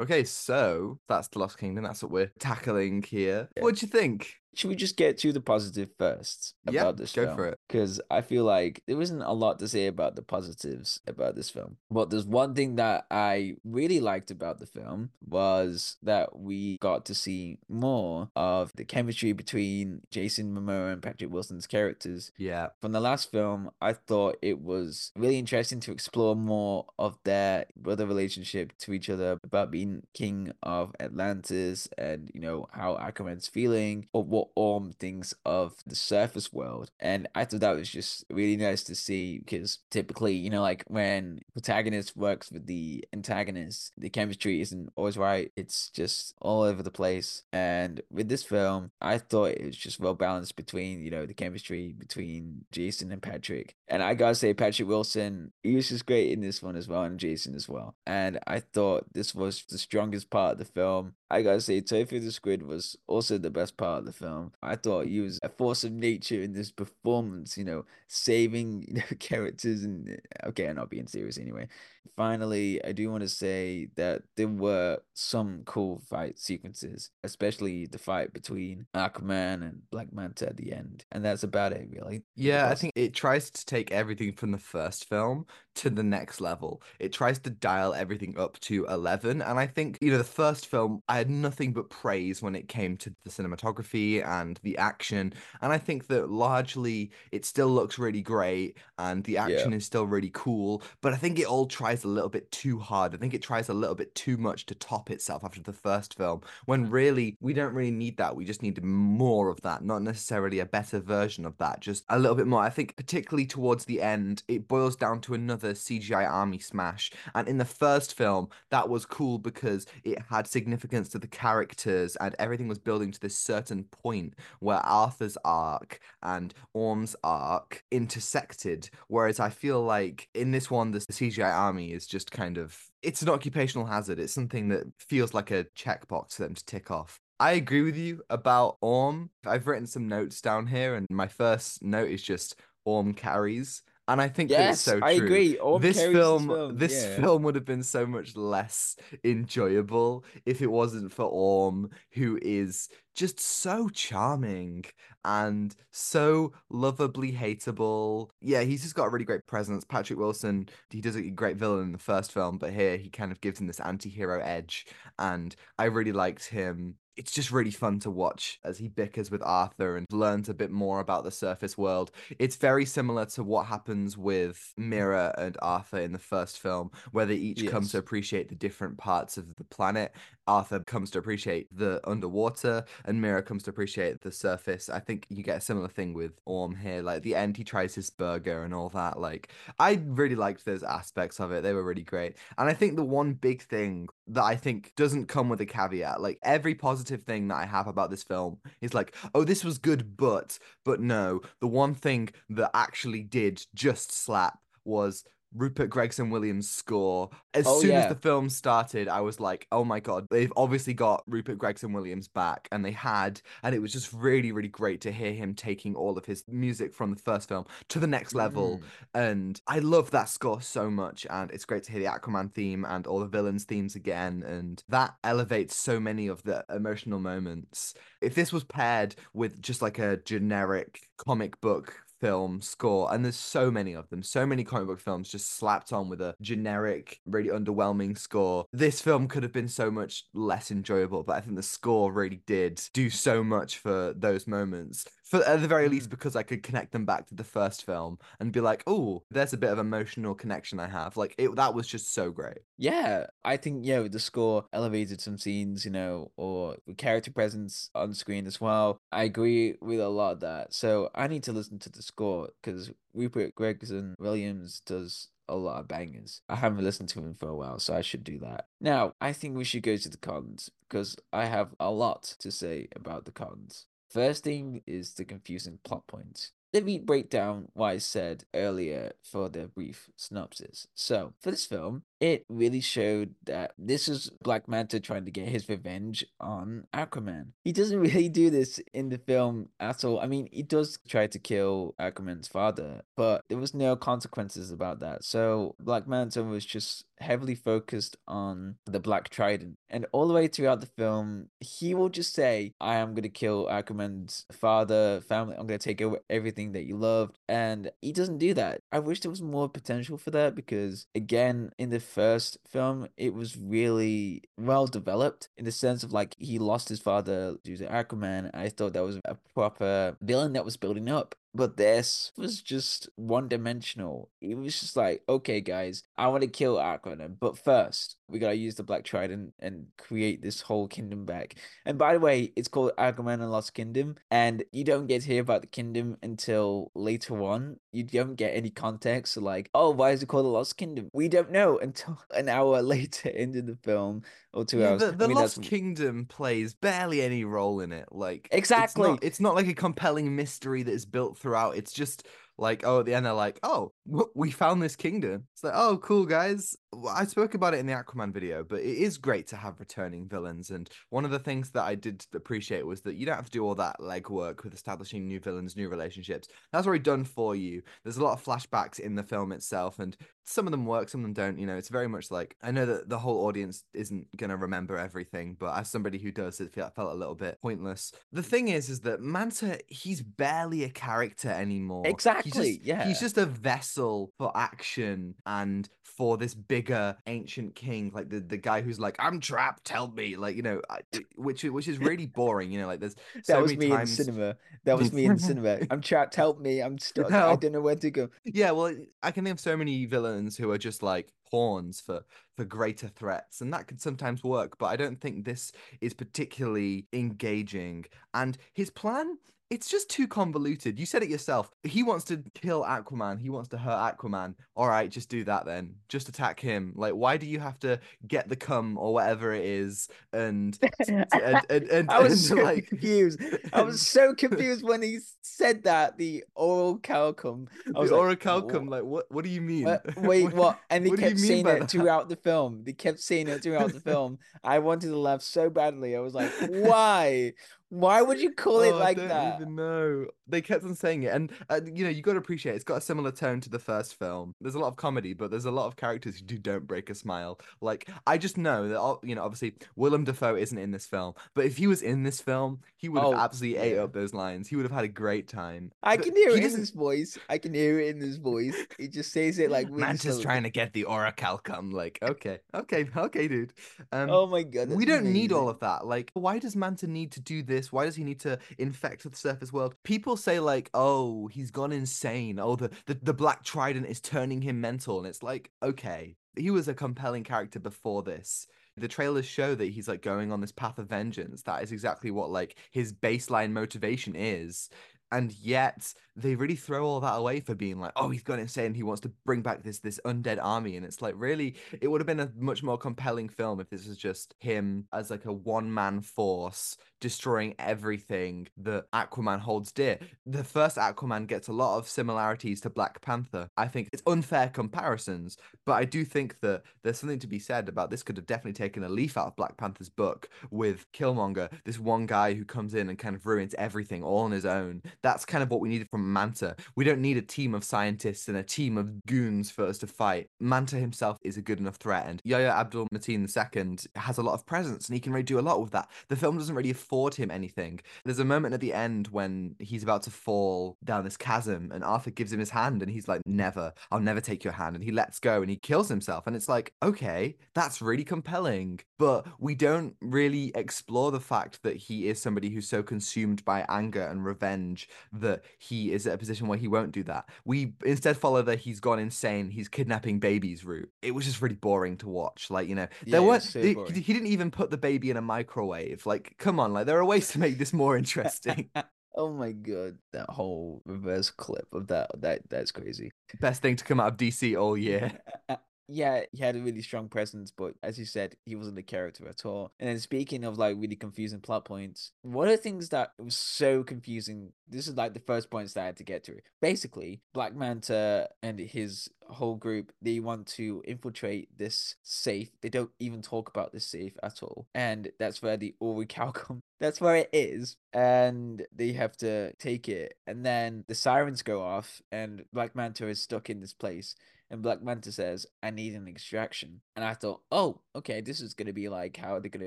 Okay, 0.01 0.25
so 0.25 0.99
that's 1.09 1.29
the 1.29 1.39
Lost 1.39 1.59
Kingdom. 1.59 1.85
That's 1.85 2.03
what 2.03 2.11
we're 2.11 2.33
tackling 2.39 3.03
here. 3.03 3.49
Yeah. 3.57 3.63
What 3.63 3.77
do 3.77 3.87
you 3.87 3.91
think? 3.91 4.40
Should 4.55 4.69
we 4.69 4.77
just 4.77 4.97
get 4.97 5.19
to 5.19 5.33
the 5.33 5.41
positive 5.41 5.91
first 5.99 6.55
Yeah, 6.69 6.83
about 6.83 6.97
this 6.97 7.13
go 7.13 7.27
film? 7.27 7.37
for 7.37 7.47
it. 7.49 7.59
Because 7.69 8.01
I 8.11 8.21
feel 8.21 8.45
like 8.45 8.83
there 8.87 9.01
isn't 9.01 9.23
a 9.23 9.33
lot 9.33 9.59
to 9.61 9.69
say 9.69 9.87
about 9.87 10.17
the 10.17 10.23
positives 10.23 11.01
about 11.07 11.37
this 11.37 11.51
film. 11.51 11.77
But 11.91 12.11
there's 12.11 12.27
one 12.27 12.55
thing 12.55 12.77
that 12.77 13.07
I 13.11 13.57
really 13.65 14.01
liked 14.01 14.31
about 14.31 14.59
the 14.59 14.67
film 14.67 15.11
was 15.25 15.97
that 16.03 16.39
we 16.39 16.79
got 16.79 17.05
to 17.07 17.15
see 17.15 17.59
more 17.69 18.31
of 18.35 18.73
the 18.75 18.85
chemistry 18.85 19.33
between 19.33 20.03
Jason 20.11 20.55
Momoa 20.55 20.93
and 20.93 21.03
Patrick 21.03 21.31
Wilson's 21.31 21.67
characters. 21.67 22.33
Yeah. 22.37 22.69
From 22.81 22.93
the 22.93 23.01
last 23.01 23.31
film, 23.31 23.71
I 23.81 23.93
thought 23.93 24.37
it 24.43 24.61
was 24.61 25.13
really 25.17 25.39
interesting 25.39 25.81
to 25.81 25.93
explore 25.93 26.35
more 26.35 26.87
of 26.99 27.19
their 27.25 27.67
brother 27.77 28.07
relationship 28.07 28.77
to 28.79 28.93
each 28.93 29.09
other 29.09 29.39
about 29.45 29.71
being 29.71 30.03
king 30.15 30.53
of 30.63 30.95
Atlantis 30.99 31.89
and, 31.97 32.31
you 32.35 32.41
know, 32.41 32.67
how 32.73 32.97
Aquaman's 32.97 33.47
feeling 33.49 34.07
or 34.13 34.25
what 34.25 34.40
Orm 34.55 34.93
things 34.93 35.35
of 35.45 35.75
the 35.87 35.95
surface 35.95 36.53
world. 36.53 36.91
And 37.01 37.29
I 37.35 37.45
thought 37.45 37.61
that 37.61 37.77
was 37.77 37.89
just 37.89 38.25
really 38.31 38.57
nice 38.57 38.83
to 38.85 38.95
see 38.95 39.39
because 39.39 39.79
typically, 39.91 40.35
you 40.35 40.51
know, 40.51 40.63
like 40.63 40.85
when 40.89 41.41
protagonist 41.53 42.17
works 42.17 42.51
with 42.51 42.67
the 42.67 43.05
antagonist, 43.13 43.93
the 43.97 44.11
chemistry 44.11 44.61
isn't 44.61 44.93
always 44.97 45.19
right. 45.19 45.53
It's 45.57 45.91
just 45.91 46.35
all 46.41 46.63
over 46.63 46.83
the 46.83 46.91
place. 46.91 47.43
And 47.53 48.01
with 48.11 48.29
this 48.29 48.43
film, 48.43 48.91
I 49.01 49.19
thought 49.19 49.53
it 49.53 49.65
was 49.65 49.77
just 49.77 50.01
well 50.01 50.15
balanced 50.15 50.57
between, 50.57 51.03
you 51.03 51.11
know, 51.11 51.27
the 51.27 51.35
chemistry 51.35 51.95
between 51.97 52.65
Jason 52.71 53.13
and 53.13 53.23
Patrick. 53.23 53.77
And 53.89 54.03
I 54.03 54.15
gotta 54.15 54.35
say, 54.35 54.55
Patrick 54.55 54.89
Wilson, 54.89 55.53
he 55.63 55.75
was 55.75 55.89
just 55.89 56.07
great 56.07 56.31
in 56.33 56.41
this 56.41 56.63
one 56.63 56.77
as 56.77 56.89
well, 56.89 57.03
and 57.03 57.19
Jason 57.19 57.55
as 57.55 57.69
well. 57.69 57.95
And 58.07 58.39
I 58.47 58.61
thought 58.61 59.13
this 59.13 59.35
was 59.35 59.65
the 59.69 59.79
strongest 59.79 60.31
part 60.31 60.53
of 60.53 60.59
the 60.59 60.65
film. 60.65 61.15
I 61.31 61.43
gotta 61.43 61.61
say, 61.61 61.81
Tofu 61.81 62.19
the 62.19 62.33
Squid 62.33 62.63
was 62.63 62.97
also 63.07 63.39
the 63.39 63.51
best 63.51 63.77
part 63.77 64.01
of 64.01 64.05
the 64.05 64.13
film. 64.13 64.53
I 64.63 64.77
thought 64.77 65.07
he 65.07 65.21
was 65.21 65.39
a 65.43 65.49
force 65.49 65.85
of 65.85 65.93
nature 65.93 66.43
in 66.43 66.53
this 66.53 66.73
performance, 66.73 67.57
you 67.57 67.65
know, 67.65 67.85
saving 68.09 68.85
you 68.89 68.95
know, 68.95 69.03
characters 69.19 69.85
and 69.85 70.21
okay, 70.47 70.67
I'm 70.67 70.77
not 70.77 70.91
being 70.91 71.07
serious 71.07 71.39
anyway. 71.39 71.69
Finally, 72.17 72.85
I 72.85 72.93
do 72.93 73.11
want 73.11 73.23
to 73.23 73.29
say 73.29 73.89
that 73.97 74.23
there 74.37 74.49
were 74.49 74.99
some 75.15 75.63
cool 75.65 76.03
fight 76.09 76.39
sequences, 76.39 77.11
especially 77.25 77.87
the 77.87 77.99
fight 77.99 78.33
between 78.33 78.87
Aquaman 78.95 79.63
and 79.63 79.83
Black 79.91 80.13
Manta 80.13 80.49
at 80.49 80.57
the 80.57 80.73
end. 80.73 81.05
And 81.13 81.25
that's 81.25 81.45
about 81.45 81.73
it, 81.73 81.89
really. 81.91 82.23
Yeah, 82.35 82.69
I 82.69 82.75
think 82.75 82.93
it 82.97 83.15
tries 83.15 83.51
to 83.51 83.65
take 83.65 83.93
everything 83.93 84.33
from 84.33 84.51
the 84.51 84.59
first 84.59 85.09
film 85.09 85.47
to 85.77 85.91
the 85.91 86.03
next 86.03 86.41
level. 86.41 86.83
It 86.99 87.13
tries 87.13 87.39
to 87.41 87.51
dial 87.51 87.95
everything 87.95 88.39
up 88.39 88.59
to 88.61 88.87
11. 88.87 89.43
And 89.43 89.59
I 89.59 89.67
think, 89.67 89.99
you 90.01 90.11
know, 90.11 90.19
the 90.19 90.25
first 90.25 90.67
film, 90.67 91.03
I 91.09 91.17
had 91.19 91.31
nothing 91.31 91.73
but 91.73 91.91
praise 91.91 92.43
when 92.43 92.55
it 92.55 92.69
came 92.69 92.97
to 92.99 93.15
the 93.25 93.31
cinematography 93.31 94.27
and 94.27 94.59
the 94.63 94.77
action. 94.79 95.33
And 95.61 95.73
I 95.73 95.79
think 95.79 96.09
that 96.09 96.31
largely 96.31 97.11
it 97.33 97.45
still 97.45 97.69
looks 97.69 97.99
really 97.99 98.23
great 98.23 98.77
and 98.99 99.25
the 99.25 99.39
action 99.39 99.73
is 99.73 99.87
still 99.87 100.07
really 100.07 100.31
cool. 100.33 100.83
But 101.01 101.13
I 101.13 101.17
think 101.17 101.39
it 101.39 101.47
all 101.47 101.67
tries 101.67 102.05
a 102.05 102.09
little 102.09 102.29
bit 102.29 102.51
too 102.51 102.79
hard. 102.79 103.15
I 103.15 103.19
think 103.19 103.35
it 103.35 103.43
tries 103.43 103.69
a 103.69 103.75
little 103.75 103.95
bit 103.95 104.15
too 104.15 104.37
much 104.37 104.67
to 104.67 104.75
top 104.75 105.11
itself 105.11 105.45
after 105.45 105.63
the 105.63 105.73
first 105.73 106.17
film, 106.17 106.43
when 106.67 106.87
mm. 106.87 106.93
really 106.93 107.37
we 107.41 107.53
don't 107.53 107.75
really 107.75 107.91
need 107.91 108.17
that. 108.19 108.37
We 108.37 108.45
just 108.45 108.63
need 108.63 108.83
more 108.83 109.49
of 109.49 109.61
that, 109.63 109.85
not 109.85 110.03
necessarily 110.03 110.59
a 110.59 110.67
better 110.67 111.01
version 111.01 111.47
of 111.47 111.57
that, 111.59 111.81
just 111.81 112.05
a 112.09 112.19
little 112.19 112.37
bit 112.37 112.47
more. 112.47 112.63
I 112.63 112.71
think, 112.71 112.97
particularly 112.97 113.47
towards 113.47 113.85
the 113.85 114.03
end, 114.03 114.43
it 114.49 114.69
boils 114.69 114.97
down 114.97 115.21
to 115.23 115.35
another 115.35 115.60
CGI 115.69 116.29
army 116.29 116.59
smash. 116.59 117.13
And 117.35 117.49
in 117.49 117.59
the 117.59 117.65
first 117.65 118.17
film, 118.17 118.49
that 118.71 118.89
was 118.89 119.07
cool 119.07 119.39
because 119.39 119.87
it 120.05 120.19
had 120.29 120.47
significance 120.47 121.09
to 121.11 121.19
the 121.19 121.27
characters 121.27 122.17
and 122.17 122.35
everything 122.39 122.69
was 122.69 122.79
building 122.79 123.13
to 123.13 123.21
this 123.21 123.37
certain 123.37 123.85
point 123.85 124.35
where 124.59 124.79
Arthur's 124.79 125.39
arc 125.45 126.01
and 126.23 126.55
Orm's 126.75 127.17
arc 127.23 127.85
intersected. 127.91 128.91
Whereas 129.09 129.41
I 129.41 129.51
feel 129.51 129.83
like 129.83 130.29
in 130.35 130.51
this 130.51 130.71
one, 130.71 130.91
the 130.91 130.99
CGI 130.99 131.53
army 131.53 131.93
is 131.93 132.07
just 132.07 132.31
kind 132.31 132.59
of 132.59 132.77
it's 133.03 133.23
an 133.23 133.29
occupational 133.29 133.87
hazard. 133.87 134.19
It's 134.19 134.33
something 134.33 134.69
that 134.69 134.85
feels 134.99 135.33
like 135.33 135.51
a 135.51 135.65
checkbox 135.77 136.35
for 136.35 136.43
them 136.43 136.55
to 136.55 136.65
tick 136.65 136.91
off. 136.91 137.21
I 137.39 137.53
agree 137.53 137.83
with 137.83 137.97
you 137.97 138.23
about 138.29 138.77
Orm. 138.83 139.31
I've 139.47 139.67
written 139.67 139.87
some 139.87 140.09
notes 140.09 140.43
down 140.43 140.67
here, 140.67 140.95
and 140.95 141.07
my 141.11 141.27
first 141.27 141.83
note 141.83 142.11
is 142.11 142.23
just 142.23 142.61
Orm 142.85 143.15
carries. 143.15 143.83
And 144.09 144.21
I 144.21 144.29
think 144.29 144.51
Yes, 144.51 144.81
so 144.81 144.99
I 145.03 145.13
agree. 145.13 145.57
Orm 145.59 145.81
This 145.81 146.01
film, 146.01 146.49
this 146.49 146.57
film. 146.57 146.79
this 146.79 147.05
yeah. 147.05 147.17
film 147.21 147.43
would 147.45 147.55
have 147.55 147.65
been 147.65 147.83
so 147.85 148.07
much 148.07 148.35
less 148.35 148.97
enjoyable 149.23 150.25
if 150.45 150.61
it 150.63 150.67
wasn't 150.71 151.13
for 151.13 151.27
Orm, 151.27 151.91
who 152.13 152.39
is 152.43 152.89
just 153.15 153.39
so 153.39 153.89
charming 153.89 154.85
and 155.25 155.77
so 155.91 156.53
lovably 156.71 157.33
hateable. 157.33 158.31
Yeah, 158.41 158.63
he's 158.63 158.83
just 158.83 158.95
got 158.95 159.05
a 159.05 159.11
really 159.11 159.25
great 159.25 159.47
presence. 159.47 159.85
Patrick 159.85 160.19
Wilson, 160.19 160.69
he 160.89 161.01
does 161.01 161.17
a 161.17 161.23
great 161.23 161.57
villain 161.57 161.85
in 161.85 161.93
the 161.93 161.99
first 161.99 162.33
film, 162.33 162.59
but 162.59 162.73
here 162.73 162.97
he 162.97 163.11
kind 163.11 163.31
of 163.31 163.41
gives 163.41 163.61
him 163.61 163.67
this 163.67 163.81
anti-hero 163.81 164.41
edge, 164.41 164.87
and 165.19 165.55
I 165.79 165.85
really 165.85 166.13
liked 166.13 166.47
him 166.47 166.97
it's 167.21 167.33
just 167.33 167.53
really 167.53 167.71
fun 167.71 168.01
to 168.01 168.11
watch 168.11 168.59
as 168.65 168.79
he 168.79 168.89
bickers 168.89 169.31
with 169.31 169.43
Arthur 169.45 169.99
and 169.99 170.07
learns 170.11 170.49
a 170.49 170.55
bit 170.55 170.71
more 170.71 171.01
about 171.01 171.23
the 171.23 171.31
surface 171.31 171.77
world. 171.77 172.11
It's 172.39 172.57
very 172.57 172.87
similar 172.87 173.27
to 173.27 173.45
what 173.45 173.67
happens 173.67 174.17
with 174.17 174.73
Mira 174.79 175.35
and 175.37 175.55
Arthur 175.61 175.99
in 175.99 176.13
the 176.13 176.19
first 176.19 176.61
film, 176.61 176.91
where 177.13 177.27
they 177.27 177.35
each 177.35 177.69
come 177.69 177.87
to 177.89 177.99
appreciate 177.99 178.49
the 178.49 178.55
different 178.55 178.97
parts 178.97 179.37
of 179.37 179.55
the 179.57 179.65
planet. 179.65 180.15
Arthur 180.51 180.81
comes 180.81 181.13
to 181.13 181.19
appreciate 181.19 181.69
the 181.71 182.01
underwater, 182.05 182.85
and 183.05 183.23
Mira 183.23 183.43
comes 183.43 183.63
to 183.63 183.71
appreciate 183.71 184.21
the 184.21 184.33
surface. 184.33 184.89
I 184.89 184.99
think 184.99 185.27
you 185.31 185.45
get 185.45 185.59
a 185.59 185.61
similar 185.61 185.89
thing 185.89 186.13
with 186.13 186.33
Orm 186.45 186.75
here. 186.75 187.03
Like 187.03 187.23
the 187.23 187.37
end, 187.37 187.57
he 187.57 187.63
tries 187.63 187.95
his 187.95 188.11
burger 188.11 188.65
and 188.65 188.75
all 188.75 188.89
that. 188.91 189.21
Like 189.21 189.53
I 189.79 190.01
really 190.05 190.35
liked 190.35 190.65
those 190.65 190.83
aspects 190.83 191.39
of 191.39 191.53
it. 191.53 191.63
They 191.63 191.73
were 191.73 191.85
really 191.85 192.03
great. 192.03 192.37
And 192.59 192.69
I 192.69 192.73
think 192.73 192.97
the 192.97 193.05
one 193.05 193.35
big 193.35 193.63
thing 193.63 194.09
that 194.27 194.43
I 194.43 194.57
think 194.57 194.93
doesn't 194.97 195.27
come 195.27 195.49
with 195.49 195.61
a 195.61 195.67
caveat, 195.67 196.21
like 196.21 196.39
every 196.43 196.75
positive 196.75 197.23
thing 197.23 197.47
that 197.49 197.57
I 197.57 197.67
have 197.67 197.87
about 197.87 198.11
this 198.11 198.25
film 198.25 198.59
is 198.81 198.93
like, 198.93 199.15
oh, 199.35 199.45
this 199.45 199.63
was 199.63 199.79
good, 199.79 200.17
but, 200.17 200.59
but 200.85 201.01
no, 201.01 201.43
the 201.61 201.69
one 201.69 201.95
thing 201.95 202.31
that 202.49 202.71
actually 202.75 203.23
did 203.23 203.65
just 203.75 204.11
slap 204.13 204.59
was 204.85 205.25
Rupert 205.55 205.91
Gregson 205.91 206.31
Williams' 206.31 206.69
score. 206.71 207.31
As 207.53 207.67
Oh, 207.67 207.81
soon 207.81 207.93
as 207.93 208.09
the 208.09 208.15
film 208.15 208.49
started, 208.49 209.09
I 209.09 209.21
was 209.21 209.41
like, 209.41 209.67
oh 209.73 209.85
my 209.85 210.01
god, 210.01 210.27
they've 210.31 210.53
obviously 210.57 210.95
got 210.95 211.25
Rupert 211.27 211.59
Gregson 211.59 211.93
Williams 211.93 212.29
back, 212.29 212.69
and 212.71 212.85
they 212.85 212.93
had, 212.93 213.41
and 213.63 213.75
it 213.75 213.81
was 213.81 213.93
just 213.93 214.13
really, 214.13 214.53
really 214.53 214.69
great 214.69 215.01
to 215.03 215.13
hear 215.13 215.33
him 215.33 215.55
taking 215.55 215.95
all 215.95 216.17
of 216.17 216.27
his 216.27 216.45
music 216.49 216.95
from 216.95 217.11
the 217.11 217.21
first 217.21 217.49
film 217.49 217.65
to 217.89 217.99
the 217.99 218.07
next 218.07 218.35
level. 218.35 218.79
Mm. 219.15 219.21
And 219.21 219.61
I 219.67 219.81
love 219.81 220.11
that 220.13 220.29
score 220.29 220.63
so 220.63 220.91
much, 220.91 221.27
and 221.29 221.51
it's 221.51 221.65
great 221.65 221.83
to 221.85 221.93
hear 221.93 222.01
the 222.01 222.07
Aquaman 222.07 222.53
theme 222.53 222.85
and 222.85 223.07
all 223.07 223.19
the 223.21 223.27
villains' 223.27 223.65
themes 223.65 223.97
again, 223.97 224.45
and 224.47 224.83
that 224.89 225.15
elevates 225.25 225.77
so 225.77 225.99
many 225.99 226.29
of 226.29 226.43
the 226.45 226.65
emotional 226.75 227.19
moments. 227.19 227.95
If 228.21 228.35
this 228.35 228.53
was 228.53 228.65
paired 228.65 229.17
with 229.35 229.61
just 229.61 229.83
like 229.83 229.99
a 229.99 230.19
generic 230.19 231.09
comic 231.17 231.61
book 231.61 232.03
film 232.21 232.61
score 232.61 233.13
and 233.13 233.25
there's 233.25 233.37
so 233.37 233.71
many 233.71 233.95
of 233.95 234.09
them 234.11 234.23
so 234.23 234.45
many 234.45 234.65
comic 234.65 234.87
book 234.87 235.01
films 235.01 235.31
just 235.31 235.57
slapped 235.57 235.93
on 235.93 236.09
with 236.09 236.21
a 236.21 236.35
generic 236.41 237.19
really 237.27 237.49
underwhelming 237.49 238.17
score. 238.17 238.65
This 238.73 239.01
film 239.01 239.29
could 239.29 239.43
have 239.43 239.53
been 239.53 239.69
so 239.69 239.91
much 239.91 240.25
less 240.35 240.71
enjoyable 240.71 241.23
but 241.23 241.37
i 241.37 241.41
think 241.41 241.57
the 241.57 241.63
score 241.63 242.13
really 242.13 242.43
did 242.47 242.81
do 242.93 243.11
so 243.11 243.43
much 243.43 243.79
for 243.79 244.13
those 244.17 244.47
moments 244.47 245.05
for 245.31 245.43
at 245.45 245.61
the 245.63 245.69
very 245.69 245.89
least 245.89 246.09
Mm. 246.09 246.11
because 246.11 246.35
i 246.37 246.43
could 246.43 246.63
connect 246.63 246.93
them 246.93 247.05
back 247.07 247.27
to 247.29 247.35
the 247.35 247.45
first 247.45 247.85
film 247.87 248.19
and 248.41 248.53
be 248.53 248.61
like 248.61 248.83
oh 248.87 249.23
there's 249.31 249.53
a 249.53 249.57
bit 249.65 249.71
of 249.71 249.79
emotional 249.79 250.35
connection 250.35 250.81
i 250.81 250.89
have 250.89 251.17
like 251.17 251.35
it 251.39 251.55
that 251.57 251.75
was 251.75 251.87
just 251.87 252.13
so 252.13 252.31
great 252.31 252.59
Yeah, 252.79 253.27
I 253.45 253.57
think 253.59 253.85
yeah, 253.85 254.01
the 254.09 254.19
score 254.19 254.65
elevated 254.73 255.21
some 255.21 255.37
scenes, 255.37 255.85
you 255.85 255.91
know, 255.91 256.31
or 256.37 256.77
the 256.87 256.95
character 256.95 257.31
presence 257.31 257.91
on 257.95 258.15
screen 258.15 258.47
as 258.47 258.59
well. 258.59 258.99
I 259.13 259.25
agree 259.25 259.75
with 259.83 260.01
a 260.01 260.09
lot 260.09 260.33
of 260.33 260.41
that. 260.41 260.73
So 260.73 261.11
I 261.15 261.27
need 261.29 261.43
to 261.45 261.53
listen 261.53 261.79
to 261.81 261.91
the 261.91 262.01
score 262.03 262.49
because 262.63 262.91
Rupert 263.13 263.55
Gregson 263.55 264.15
Williams 264.19 264.81
does 264.81 265.29
a 265.47 265.57
lot 265.57 265.81
of 265.81 265.89
bangers. 265.89 266.41
I 266.49 266.57
haven't 266.57 266.85
listened 266.85 267.11
to 267.11 267.21
him 267.21 267.35
for 267.35 267.49
a 267.51 267.55
while, 267.57 267.79
so 267.81 267.93
I 267.95 268.01
should 268.01 268.25
do 268.25 268.39
that. 268.39 268.65
Now, 268.81 269.13
I 269.21 269.33
think 269.35 269.57
we 269.57 269.65
should 269.65 269.83
go 269.83 269.97
to 269.99 270.09
the 270.09 270.17
cons 270.31 270.71
because 270.89 271.17
I 271.33 271.45
have 271.47 271.75
a 271.79 271.91
lot 271.91 272.23
to 272.39 272.51
say 272.51 272.89
about 272.97 273.25
the 273.27 273.33
cons. 273.33 273.87
First 274.11 274.43
thing 274.43 274.83
is 274.89 275.15
the 275.15 275.25
confusing 275.25 275.79
plot 275.85 276.07
points. 276.09 276.51
Let 276.73 276.85
me 276.85 276.99
break 276.99 277.31
down 277.31 277.69
what 277.75 277.87
I 277.87 277.99
said 277.99 278.45
earlier 278.55 279.13
for 279.23 279.49
the 279.49 279.69
brief 279.69 280.11
synopsis. 280.17 280.89
So, 280.95 281.35
for 281.41 281.53
this 281.53 281.67
film, 281.67 282.03
it 282.21 282.45
really 282.49 282.81
showed 282.81 283.35
that 283.45 283.73
this 283.79 284.09
is 284.09 284.31
Black 284.43 284.69
Manta 284.69 285.01
trying 285.01 285.25
to 285.25 285.31
get 285.31 285.49
his 285.49 285.69
revenge 285.69 286.25
on 286.39 286.87
Aquaman. 286.95 287.49
He 287.65 287.73
doesn't 287.73 287.99
really 288.01 288.29
do 288.29 288.51
this 288.51 288.81
in 288.93 289.09
the 289.09 289.19
film 289.19 289.71
at 289.81 290.05
all. 290.05 290.21
I 290.21 290.27
mean, 290.27 290.49
he 290.53 290.63
does 290.63 290.99
try 291.09 291.27
to 291.27 291.39
kill 291.39 291.95
Aquaman's 291.99 292.49
father, 292.49 293.03
but 293.17 293.45
there 293.49 293.59
was 293.59 293.75
no 293.75 293.97
consequences 293.97 294.71
about 294.71 295.01
that. 295.01 295.25
So, 295.25 295.75
Black 295.81 296.07
Manta 296.07 296.45
was 296.45 296.65
just 296.65 297.05
heavily 297.21 297.55
focused 297.55 298.17
on 298.27 298.77
the 298.87 299.01
Black 299.01 299.29
Trident. 299.29 299.77
And 299.89 300.07
all 300.13 300.27
the 300.27 300.35
way 300.35 300.49
throughout 300.49 300.81
the 300.81 300.87
film, 300.87 301.49
he 301.61 301.95
will 301.95 302.09
just 302.09 302.35
say, 302.35 302.73
I 302.81 302.97
am 302.97 303.11
going 303.11 303.23
to 303.23 303.29
kill 303.29 303.67
Aquaman's 303.67 304.47
father, 304.53 305.21
family. 305.21 305.57
I'm 305.59 305.67
going 305.67 305.79
to 305.79 305.85
take 305.85 306.01
over 306.01 306.21
everything 306.29 306.73
that 306.73 306.85
you 306.85 306.97
loved. 306.97 307.39
And 307.49 307.91
he 308.01 308.13
doesn't 308.13 308.39
do 308.39 308.55
that. 308.55 308.81
I 308.91 308.99
wish 308.99 309.21
there 309.21 309.31
was 309.31 309.43
more 309.43 309.69
potential 309.69 310.17
for 310.17 310.31
that 310.31 310.55
because, 310.55 311.07
again, 311.15 311.73
in 311.79 311.91
the 311.91 312.01
first 312.11 312.59
film, 312.69 313.09
it 313.17 313.35
was 313.35 313.57
really 313.57 314.43
well 314.59 314.87
developed 314.87 315.49
in 315.57 315.65
the 315.65 315.73
sense 315.73 316.03
of 316.03 316.13
like 316.13 316.35
he 316.39 316.59
lost 316.59 316.89
his 316.89 317.01
father 317.01 317.57
due 317.63 317.77
to 317.77 317.87
Aquaman. 317.87 318.51
I 318.55 318.69
thought 318.69 318.95
that 318.95 319.05
was 319.05 319.21
a 319.25 319.37
proper 319.55 320.17
villain 320.21 320.53
that 320.55 320.65
was 320.65 320.77
building 320.77 321.09
up. 321.09 321.35
But 321.53 321.77
this 321.77 322.31
was 322.37 322.63
just 322.63 323.09
one 323.17 323.49
dimensional. 323.49 324.31
It 324.41 324.57
was 324.57 324.79
just 324.79 324.97
like, 324.97 325.23
okay, 325.29 325.61
guys, 325.61 326.05
I 326.17 326.29
want 326.29 326.43
to 326.43 326.49
kill 326.49 326.77
Aquaman, 326.77 327.37
but 327.41 327.59
first 327.59 328.17
we 328.29 328.39
gotta 328.39 328.55
use 328.55 328.77
the 328.77 328.85
Black 328.85 329.05
Trident 329.05 329.53
and 329.59 329.87
create 329.99 330.43
this 330.43 330.61
whole 330.61 330.87
kingdom 330.87 331.25
back. 331.27 331.57
And 331.85 331.99
by 331.99 332.13
the 332.13 332.21
way, 332.21 332.53
it's 332.55 332.69
called 332.69 332.93
Aquaman 332.97 333.35
and 333.35 333.51
Lost 333.51 333.75
Kingdom, 333.75 334.17
and 334.31 334.63
you 334.73 334.85
don't 334.85 335.09
get 335.09 335.23
to 335.23 335.27
hear 335.27 335.43
about 335.43 335.63
the 335.63 335.67
kingdom 335.67 336.17
until 336.23 336.93
later 336.95 337.43
on. 337.43 337.81
You 337.93 338.05
don't 338.05 338.37
get 338.37 338.51
any 338.55 338.71
context, 338.71 339.37
like, 339.37 339.71
oh, 339.75 339.91
why 339.91 340.11
is 340.11 340.23
it 340.23 340.27
called 340.27 340.47
the 340.47 340.51
Lost 340.51 340.77
Kingdom? 340.77 341.11
We 341.13 341.29
don't 341.29 341.51
know 341.51 341.79
until 341.79 342.23
an 342.31 342.49
hour 342.49 342.81
later 342.83 343.29
into 343.29 343.63
the 343.63 343.77
film 343.83 344.23
or 344.53 344.65
two 344.65 344.79
Yeah, 344.79 344.91
hours. 344.91 345.01
the, 345.01 345.13
the 345.13 345.25
I 345.25 345.29
mean, 345.29 345.37
Lost 345.37 345.57
that's 345.57 345.69
Kingdom 345.69 346.27
plays 346.27 346.75
barely 346.75 347.23
any 347.23 347.45
role 347.45 347.81
in 347.81 347.93
it. 347.93 348.09
Like 348.11 348.49
Exactly. 348.51 348.85
it's 348.85 348.97
not, 348.97 349.25
it's 349.25 349.41
not 349.41 349.55
like 349.55 349.69
a 349.69 349.75
compelling 349.75 350.35
mystery 350.37 350.83
that 350.83 350.93
is 350.93 351.07
built 351.07 351.39
throughout. 351.39 351.77
It's 351.77 351.93
just 351.93 352.27
like 352.59 352.83
oh, 352.85 353.01
at 353.01 353.07
the 353.07 353.15
end 353.15 353.27
they're 353.27 353.33
like, 353.33 353.59
oh, 353.63 353.93
we 354.35 354.51
found 354.51 354.83
this 354.83 354.97
kingdom. 354.97 355.47
It's 355.55 355.65
like 355.65 355.75
oh, 355.77 355.99
cool 355.99 356.27
guys. 356.27 356.77
Well, 356.93 357.15
I 357.17 357.25
spoke 357.25 357.55
about 357.55 357.73
it 357.73 357.79
in 357.79 357.87
the 357.87 357.93
Aquaman 357.93 358.33
video, 358.33 358.65
but 358.65 358.81
it 358.81 358.97
is 358.99 359.17
great 359.17 359.47
to 359.49 359.57
have 359.57 359.79
returning 359.79 360.27
villains. 360.29 360.71
And 360.71 360.91
one 361.11 361.25
of 361.25 361.31
the 361.31 361.39
things 361.39 361.71
that 361.71 361.85
I 361.85 361.95
did 361.95 362.27
appreciate 362.35 362.85
was 362.85 363.01
that 363.03 363.15
you 363.15 363.27
don't 363.27 363.37
have 363.37 363.45
to 363.45 363.51
do 363.51 363.65
all 363.65 363.77
that 363.77 364.01
legwork 364.01 364.65
with 364.65 364.75
establishing 364.75 365.29
new 365.29 365.39
villains, 365.39 365.77
new 365.77 365.89
relationships. 365.89 366.49
That's 366.73 366.89
already 366.89 367.05
done 367.05 367.23
for 367.25 367.55
you. 367.55 367.83
There's 368.03 368.17
a 368.17 368.25
lot 368.25 368.33
of 368.33 368.45
flashbacks 368.45 368.99
in 368.99 369.15
the 369.15 369.23
film 369.23 369.53
itself, 369.53 370.01
and 370.01 370.17
some 370.45 370.67
of 370.67 370.73
them 370.73 370.85
work, 370.85 371.09
some 371.09 371.21
of 371.21 371.27
them 371.27 371.33
don't. 371.33 371.59
You 371.61 371.67
know, 371.67 371.77
it's 371.77 371.91
very 371.91 372.09
much 372.09 372.33
like 372.33 372.57
I 372.61 372.73
know 372.73 372.87
that 372.87 373.09
the 373.09 373.19
whole 373.19 373.47
audience 373.47 373.85
isn't 373.95 374.27
gonna 374.37 374.57
remember 374.57 374.99
everything, 374.99 375.57
but 375.61 375.79
as 375.79 375.89
somebody 375.89 376.19
who 376.19 376.33
does, 376.33 376.61
it 376.61 376.75
felt, 376.75 376.97
felt 376.97 377.13
a 377.13 377.17
little 377.17 377.37
bit 377.37 377.61
pointless. 377.63 378.13
The 378.33 378.43
thing 378.43 378.67
is, 378.67 378.89
is 378.89 379.01
that 379.01 379.21
Manta, 379.21 379.79
he's 379.87 380.23
barely 380.23 380.83
a 380.83 380.91
character 380.91 381.51
anymore. 381.51 382.03
He's 382.05 382.15
Exactly, 382.15 382.51
just- 382.79 382.83
yeah. 382.85 383.07
He's 383.07 383.21
just 383.21 383.39
a 383.39 383.47
vessel 383.47 384.33
for 384.39 384.51
action 384.57 385.37
and 385.47 385.89
for 386.17 386.37
this 386.37 386.55
bigger 386.55 387.17
ancient 387.27 387.75
king, 387.75 388.11
like 388.15 388.29
the 388.29 388.41
the 388.41 388.57
guy 388.57 388.81
who's 388.83 388.99
like, 389.01 389.17
"I'm 389.19 389.41
trapped, 389.41 389.89
help 389.89 390.15
me!" 390.15 390.37
Like 390.37 390.57
you 390.57 390.63
know, 390.63 390.81
I- 390.91 391.01
which 391.37 391.63
which 391.65 391.89
is 391.89 391.99
really 392.09 392.27
boring. 392.27 392.71
You 392.73 392.81
know, 392.81 392.87
like 392.87 393.01
there's 393.01 393.17
so 393.43 393.55
that 393.55 393.63
was 393.63 393.73
many 393.73 393.87
me 393.91 393.97
times. 393.97 394.19
in 394.19 394.25
cinema. 394.25 394.57
That 394.85 394.99
was 394.99 395.13
me 395.13 395.25
in 395.25 395.35
the 395.35 395.41
cinema. 395.51 395.79
I'm 395.91 396.01
trapped. 396.01 396.35
Help 396.35 396.61
me. 396.61 396.81
I'm 396.81 396.99
stuck. 397.09 397.33
I 397.33 397.57
don't 397.57 397.73
know 397.73 397.81
where 397.81 397.97
to 397.97 398.11
go. 398.11 398.29
Yeah, 398.45 398.71
well, 398.73 398.95
I 399.23 399.31
can 399.31 399.45
think 399.45 399.55
of 399.55 399.61
so 399.61 399.77
many 399.77 400.07
villains 400.07 400.57
who 400.57 400.71
are 400.71 400.79
just 400.79 401.03
like 401.03 401.33
pawns 401.51 402.01
for 402.01 402.23
for 402.57 402.65
greater 402.65 403.09
threats, 403.09 403.61
and 403.61 403.73
that 403.73 403.87
could 403.87 404.01
sometimes 404.01 404.45
work. 404.45 404.79
But 404.79 404.87
I 404.87 404.97
don't 404.97 405.21
think 405.21 405.45
this 405.45 405.73
is 406.01 406.15
particularly 406.15 407.07
engaging. 407.13 408.05
And 408.35 408.57
his 408.75 408.91
plan, 408.91 409.39
it's 409.71 409.89
just 409.89 410.11
too 410.11 410.27
convoluted. 410.27 410.99
You 410.99 411.07
said 411.07 411.23
it 411.23 411.29
yourself. 411.31 411.71
He 411.85 412.03
wants 412.03 412.25
to 412.25 412.43
kill 412.55 412.83
Aquaman. 412.83 413.41
He 413.41 413.51
wants 413.51 413.69
to 413.69 413.79
hurt 413.79 414.17
Aquaman. 414.19 414.55
All 414.75 414.89
right, 414.89 415.09
just 415.09 415.29
do 415.29 415.45
that 415.45 415.65
then. 415.65 415.95
Just 416.09 416.29
attack 416.29 416.59
him. 416.59 416.93
Like, 416.97 417.13
why 417.13 417.37
do 417.37 417.47
you 417.47 417.61
have 417.61 417.79
to 417.81 418.01
get 418.27 418.49
the 418.49 418.57
cum 418.57 418.99
or 418.99 419.15
whatever 419.15 419.53
it 419.53 419.65
is? 419.65 420.09
And 420.33 420.77
and 421.09 421.27
and, 421.71 421.89
and, 421.89 422.11
I 422.11 422.19
was 422.19 422.51
and, 422.51 422.59
so 422.59 422.65
like 422.65 422.89
confused. 422.89 423.41
I 423.73 423.83
was 423.83 424.01
so 424.07 424.35
confused 424.35 424.83
when 424.83 425.03
he 425.03 425.21
said 425.43 425.85
that 425.85 426.19
the 426.19 426.45
oral 426.57 426.99
calcum. 426.99 427.69
I 427.95 427.99
was 428.01 428.11
the 428.11 428.17
like, 428.17 428.41
orichalcum. 428.41 428.87
"Wha- 428.87 428.97
Like, 428.97 429.05
what? 429.05 429.31
What 429.31 429.45
do 429.45 429.51
you 429.51 429.61
mean? 429.61 429.87
uh, 429.87 429.99
wait, 430.17 430.53
what? 430.53 430.81
And 430.91 431.07
they 431.07 431.11
what 431.11 431.21
kept 431.21 431.39
saying 431.39 431.67
it 431.69 431.81
that? 431.81 431.91
throughout 431.91 432.29
the 432.29 432.37
film. 432.37 432.83
They 432.85 432.93
kept 432.93 433.21
saying 433.21 433.47
it 433.47 433.63
throughout 433.63 433.93
the 433.93 434.01
film. 434.01 434.39
I 434.65 434.81
wanted 434.81 435.09
to 435.09 435.17
laugh 435.19 435.43
so 435.43 435.71
badly. 435.71 436.17
I 436.17 436.21
was 436.21 436.35
like, 436.35 436.51
why? 436.59 437.53
Why 437.91 438.23
would 438.23 438.41
you 438.41 438.53
call 438.53 438.81
it 438.83 438.93
Oh, 438.93 438.99
like 438.99 439.19
I 439.19 439.27
don't 439.27 439.29
that? 439.29 439.55
even 439.61 439.75
know. 439.75 440.27
They 440.47 440.61
kept 440.63 440.85
on 440.85 440.95
saying 440.95 441.25
it, 441.25 441.33
and 441.35 441.53
uh, 441.69 441.81
you 441.85 442.05
know, 442.05 442.11
you 442.11 442.23
got 442.23 442.33
to 442.33 442.39
appreciate 442.39 442.75
it's 442.77 442.85
got 442.85 442.99
a 442.99 443.01
similar 443.01 443.33
tone 443.33 443.61
to 443.63 443.69
the 443.71 443.79
first 443.81 444.19
film. 444.19 444.55
There's 444.61 444.75
a 444.77 444.79
lot 444.79 444.89
of 444.89 444.97
comedy, 444.97 445.33
but 445.35 445.51
there's 445.51 445.65
a 445.65 445.71
lot 445.73 445.87
of 445.87 445.97
characters 445.97 446.37
who 446.39 446.45
do 446.45 446.59
don't 446.59 446.87
break 446.87 447.11
a 447.11 447.15
smile. 447.15 447.61
Like 447.81 448.09
I 448.27 448.39
just 448.39 448.57
know 448.57 448.89
that, 448.89 449.29
you 449.29 449.35
know, 449.35 449.43
obviously 449.45 449.75
Willem 449.97 450.25
Dafoe 450.25 450.57
isn't 450.57 450.79
in 450.79 450.93
this 450.93 451.07
film, 451.07 451.35
but 451.55 451.65
if 451.67 451.77
he 451.77 451.87
was 451.89 452.03
in 452.03 452.23
this 452.23 452.41
film, 452.41 452.81
he 452.97 453.09
would 453.09 453.23
have 453.25 453.33
Oh, 453.33 453.37
absolutely 453.37 453.79
ate 453.79 453.99
up 453.99 454.13
those 454.13 454.33
lines. 454.35 454.69
He 454.69 454.77
would 454.77 454.85
have 454.85 454.93
had 454.93 455.05
a 455.05 455.09
great 455.09 455.49
time. 455.49 455.93
I 456.03 456.17
But 456.17 456.27
can 456.27 456.37
hear 456.37 456.51
he 456.51 456.57
it 456.57 456.65
in 456.65 456.75
his 456.75 456.91
voice. 456.91 457.39
I 457.49 457.59
can 457.59 457.75
hear 457.75 458.01
it 458.01 458.09
in 458.15 458.21
his 458.21 458.37
voice. 458.37 458.87
He 458.99 459.09
just 459.09 459.33
says 459.33 459.59
it 459.59 459.71
like 459.71 459.89
really 459.91 460.01
Manta's 460.01 460.23
slowly. 460.23 460.43
trying 460.43 460.63
to 460.65 460.71
get 460.71 460.93
the 460.93 461.05
orichalcum. 461.05 461.93
Like, 461.93 462.19
okay, 462.23 462.61
okay, 462.75 463.09
okay, 463.17 463.49
dude. 463.49 463.73
Um, 464.13 464.31
Oh 464.33 464.47
my 464.47 464.63
god, 464.63 464.91
we 464.91 465.05
don't 465.05 465.27
need 465.33 465.53
all 465.53 465.69
of 465.69 465.81
that. 465.81 466.07
Like, 466.07 466.31
why 466.35 466.59
does 466.59 466.77
Manta 466.77 467.07
need 467.07 467.33
to 467.33 467.41
do 467.41 467.63
this? 467.63 467.80
Why 467.89 468.05
does 468.05 468.17
he 468.17 468.25
need 468.25 468.41
to 468.41 468.59
infect 468.79 469.31
the 469.31 469.37
surface 469.37 469.73
world? 469.73 469.95
People 470.05 470.37
say 470.37 470.61
like, 470.61 470.91
oh, 470.95 471.47
he's 471.49 471.71
gone 471.71 471.93
insane. 471.93 472.59
Oh, 472.59 472.77
the, 472.77 472.91
the 473.07 473.19
the 473.23 473.35
Black 473.35 473.65
Trident 473.65 474.07
is 474.07 474.21
turning 474.21 474.63
him 474.63 474.81
mental, 474.81 475.19
and 475.19 475.27
it's 475.27 475.43
like, 475.43 475.71
okay, 475.83 476.37
he 476.57 476.71
was 476.71 476.89
a 476.89 476.95
compelling 476.95 477.45
character 477.45 477.79
before 477.79 478.23
this. 478.23 478.67
The 478.97 479.09
trailers 479.09 479.47
show 479.47 479.75
that 479.75 479.93
he's 479.93 480.09
like 480.09 480.21
going 480.21 480.53
on 480.53 480.61
this 480.61 480.73
path 480.73 480.99
of 480.99 481.09
vengeance. 481.09 481.63
That 481.63 481.83
is 481.83 481.93
exactly 481.93 482.31
what 482.31 482.51
like 482.51 482.77
his 482.91 483.13
baseline 483.13 483.71
motivation 483.73 484.35
is. 484.37 484.91
And 485.33 485.53
yet 485.61 486.13
they 486.37 486.55
really 486.55 486.77
throw 486.77 487.07
all 487.07 487.21
that 487.21 487.37
away 487.37 487.61
for 487.61 487.75
being 487.75 487.99
like, 487.99 488.13
oh, 488.17 488.31
he's 488.31 488.43
gone 488.43 488.59
insane. 488.59 488.95
He 488.95 489.03
wants 489.03 489.21
to 489.23 489.33
bring 489.45 489.63
back 489.63 489.83
this 489.83 489.99
this 489.99 490.21
undead 490.25 490.59
army, 490.61 490.97
and 490.97 491.05
it's 491.05 491.23
like 491.23 491.35
really, 491.37 491.77
it 492.01 492.09
would 492.09 492.21
have 492.21 492.27
been 492.27 492.41
a 492.41 492.51
much 492.57 492.83
more 492.83 492.99
compelling 492.99 493.49
film 493.49 493.81
if 493.81 493.89
this 493.91 494.07
was 494.07 494.17
just 494.17 494.55
him 494.59 495.07
as 495.13 495.31
like 495.31 495.45
a 495.45 495.53
one 495.53 495.93
man 495.93 496.21
force 496.21 496.97
destroying 497.21 497.75
everything 497.79 498.67
that 498.79 499.11
Aquaman 499.13 499.61
holds 499.61 499.93
dear. 499.93 500.19
The 500.47 500.65
first 500.65 500.97
Aquaman 500.97 501.47
gets 501.47 501.69
a 501.69 501.73
lot 501.73 501.99
of 501.99 502.09
similarities 502.09 502.81
to 502.81 502.91
Black 502.91 503.21
Panther. 503.21 503.69
I 503.77 503.89
think 503.89 504.09
it's 504.13 504.23
unfair 504.27 504.69
comparisons, 504.69 505.59
but 505.85 505.93
I 505.93 506.05
do 506.05 506.25
think 506.25 506.59
that 506.61 506.83
there's 507.03 507.19
something 507.19 507.39
to 507.41 507.47
be 507.47 507.59
said 507.59 507.89
about 507.89 508.11
this. 508.11 508.23
Could 508.23 508.37
have 508.39 508.47
definitely 508.47 508.73
taken 508.73 509.05
a 509.05 509.09
leaf 509.09 509.37
out 509.37 509.49
of 509.49 509.57
Black 509.57 509.77
Panther's 509.77 510.09
book 510.09 510.49
with 510.71 511.07
Killmonger, 511.13 511.71
this 511.85 511.99
one 511.99 512.27
guy 512.27 512.55
who 512.55 512.65
comes 512.65 512.95
in 512.95 513.09
and 513.09 513.19
kind 513.19 513.37
of 513.37 513.47
ruins 513.47 513.75
everything 513.77 514.23
all 514.23 514.41
on 514.41 514.51
his 514.51 514.65
own. 514.67 515.03
That's 515.23 515.45
kind 515.45 515.63
of 515.63 515.71
what 515.71 515.81
we 515.81 515.89
needed 515.89 516.09
from 516.11 516.33
Manta. 516.33 516.77
We 516.97 517.05
don't 517.05 517.21
need 517.21 517.37
a 517.37 517.43
team 517.43 517.75
of 517.75 517.85
scientists 517.85 518.49
and 518.49 518.57
a 518.57 518.63
team 518.63 518.97
of 518.97 519.25
goons 519.27 519.71
for 519.71 519.87
us 519.87 519.99
to 519.99 520.07
fight. 520.07 520.49
Manta 520.61 520.97
himself 520.97 521.39
is 521.43 521.57
a 521.57 521.63
good 521.63 521.79
enough 521.79 521.97
threat, 521.97 522.27
and 522.27 522.41
Yahya 522.45 522.71
Abdul 522.71 523.09
Mateen 523.13 523.47
II 523.47 523.99
has 524.17 524.39
a 524.39 524.43
lot 524.43 524.55
of 524.55 524.67
presence, 524.67 525.09
and 525.09 525.15
he 525.15 525.21
can 525.21 525.33
really 525.33 525.43
do 525.43 525.59
a 525.59 525.61
lot 525.61 525.81
with 525.81 525.91
that. 525.93 526.09
The 526.29 526.37
film 526.37 526.59
doesn't 526.59 526.75
really 526.75 526.91
afford 526.91 527.35
him 527.35 527.51
anything. 527.51 528.01
There's 528.25 528.39
a 528.39 528.45
moment 528.45 528.75
at 528.75 528.81
the 528.81 528.95
end 528.95 529.29
when 529.29 529.77
he's 529.79 530.03
about 530.03 530.23
to 530.23 530.31
fall 530.31 530.97
down 531.05 531.25
this 531.25 531.37
chasm, 531.37 531.91
and 531.93 532.03
Arthur 532.05 532.31
gives 532.31 532.53
him 532.53 532.61
his 532.61 532.71
hand, 532.71 533.03
and 533.03 533.11
he's 533.11 533.29
like, 533.29 533.43
"Never, 533.47 533.93
I'll 534.11 534.21
never 534.21 534.41
take 534.41 534.65
your 534.65 534.73
hand," 534.73 534.97
and 534.97 535.05
he 535.05 535.13
lets 535.13 535.39
go, 535.39 535.61
and 535.61 535.71
he 535.71 535.77
kills 535.77 536.09
himself, 536.09 536.47
and 536.47 536.57
it's 536.57 536.69
like, 536.69 536.95
okay, 537.03 537.57
that's 537.75 538.01
really 538.01 538.25
compelling, 538.25 539.01
but 539.19 539.47
we 539.59 539.75
don't 539.75 540.17
really 540.21 540.73
explore 540.75 541.31
the 541.31 541.41
fact 541.41 541.83
that 541.83 541.97
he 541.97 542.29
is 542.29 542.41
somebody 542.41 542.71
who's 542.71 542.89
so 542.89 543.03
consumed 543.03 543.65
by 543.65 543.85
anger 543.89 544.23
and 544.23 544.45
revenge 544.45 545.09
that 545.33 545.65
he 545.79 546.13
is 546.13 546.27
at 546.27 546.35
a 546.35 546.39
position 546.39 546.69
where 546.69 546.79
he 546.79 546.89
won't 546.89 547.13
do 547.13 547.23
that. 547.25 547.49
We 547.65 547.95
instead 548.05 548.37
follow 548.37 548.63
the 548.63 548.77
he's 548.77 549.01
gone 549.01 549.19
insane, 549.19 549.71
he's 549.71 549.89
kidnapping 549.89 550.41
babies 550.41 550.85
route. 550.85 551.11
It 551.23 551.33
was 551.33 551.45
just 551.45 551.61
really 551.63 551.75
boring 551.75 552.17
to 552.19 552.29
watch. 552.29 552.71
Like, 552.71 552.89
you 552.89 552.95
know, 552.95 553.09
there 553.27 553.43
weren't 553.43 553.63
was 553.63 553.71
so 553.71 553.81
he, 553.81 553.95
he 554.21 554.33
didn't 554.33 554.49
even 554.49 554.71
put 554.71 554.91
the 554.91 554.99
baby 554.99 555.31
in 555.31 555.37
a 555.37 555.43
microwave. 555.43 556.27
Like, 556.27 556.55
come 556.59 556.81
on, 556.81 556.93
like 556.93 557.07
there 557.07 557.19
are 557.19 557.25
ways 557.25 557.49
to 557.49 557.59
make 557.59 557.79
this 557.79 557.93
more 557.93 558.17
interesting. 558.17 558.91
Oh 559.37 559.53
my 559.53 559.71
god, 559.71 560.19
that 560.33 560.51
whole 560.51 561.03
reverse 561.05 561.51
clip 561.51 561.87
of 561.95 562.09
that 562.09 562.31
that 562.41 562.69
that's 562.69 562.91
crazy. 562.91 563.31
Best 563.61 563.81
thing 563.81 563.95
to 563.95 564.05
come 564.05 564.19
out 564.19 564.33
of 564.33 564.37
DC 564.37 564.79
all 564.79 564.97
year. 564.97 565.33
Yeah, 566.13 566.43
he 566.51 566.59
had 566.59 566.75
a 566.75 566.81
really 566.81 567.03
strong 567.03 567.29
presence, 567.29 567.71
but 567.71 567.95
as 568.03 568.19
you 568.19 568.25
said, 568.25 568.57
he 568.67 568.75
wasn't 568.75 568.99
a 568.99 569.03
character 569.03 569.49
at 569.49 569.65
all. 569.65 569.93
And 570.01 570.09
then 570.09 570.19
speaking 570.19 570.65
of 570.65 570.77
like 570.77 570.97
really 570.99 571.15
confusing 571.15 571.61
plot 571.61 571.85
points, 571.85 572.33
one 572.43 572.67
of 572.67 572.73
the 572.73 572.83
things 572.83 573.11
that 573.11 573.33
was 573.39 573.55
so 573.55 574.03
confusing, 574.03 574.73
this 574.89 575.07
is 575.07 575.17
like 575.17 575.35
the 575.35 575.41
first 575.41 575.71
points 575.71 575.93
that 575.93 576.03
I 576.03 576.07
had 576.07 576.17
to 576.17 576.25
get 576.25 576.45
through. 576.45 576.61
Basically, 576.83 577.43
Black 577.55 577.77
Manta 577.77 578.49
and 578.61 578.81
his 578.81 579.31
whole 579.49 579.77
group, 579.77 580.13
they 580.21 580.41
want 580.41 580.67
to 580.67 581.01
infiltrate 581.07 581.69
this 581.79 582.17
safe. 582.25 582.71
They 582.83 582.89
don't 582.89 583.11
even 583.21 583.41
talk 583.41 583.69
about 583.69 583.93
this 583.93 584.07
safe 584.07 584.37
at 584.43 584.65
all. 584.65 584.89
And 584.95 585.31
that's 585.39 585.63
where 585.63 585.77
the 585.77 585.95
orichalcum 586.03 586.81
that's 587.01 587.21
where 587.21 587.37
it 587.37 587.49
is 587.53 587.97
and 588.13 588.87
they 588.95 589.13
have 589.13 589.35
to 589.39 589.73
take 589.77 590.07
it 590.09 590.35
and 590.47 590.65
then 590.67 591.03
the 591.09 591.15
sirens 591.15 591.63
go 591.63 591.83
off 591.83 592.21
and 592.31 592.65
black 592.75 592.95
manta 592.95 593.27
is 593.27 593.41
stuck 593.41 593.71
in 593.71 593.81
this 593.81 593.95
place 593.95 594.35
and 594.71 594.83
black 594.83 595.03
manta 595.03 595.33
says 595.33 595.67
i 595.83 595.91
need 595.91 596.15
an 596.15 596.29
extraction. 596.29 597.01
And 597.17 597.25
i 597.25 597.35
thought 597.35 597.63
oh 597.71 598.01
okay 598.15 598.41
this 598.41 598.61
is 598.61 598.75
going 598.75 598.87
to 598.87 598.93
be 598.93 599.09
like 599.09 599.37
how 599.37 599.59
they're 599.59 599.71
going 599.71 599.87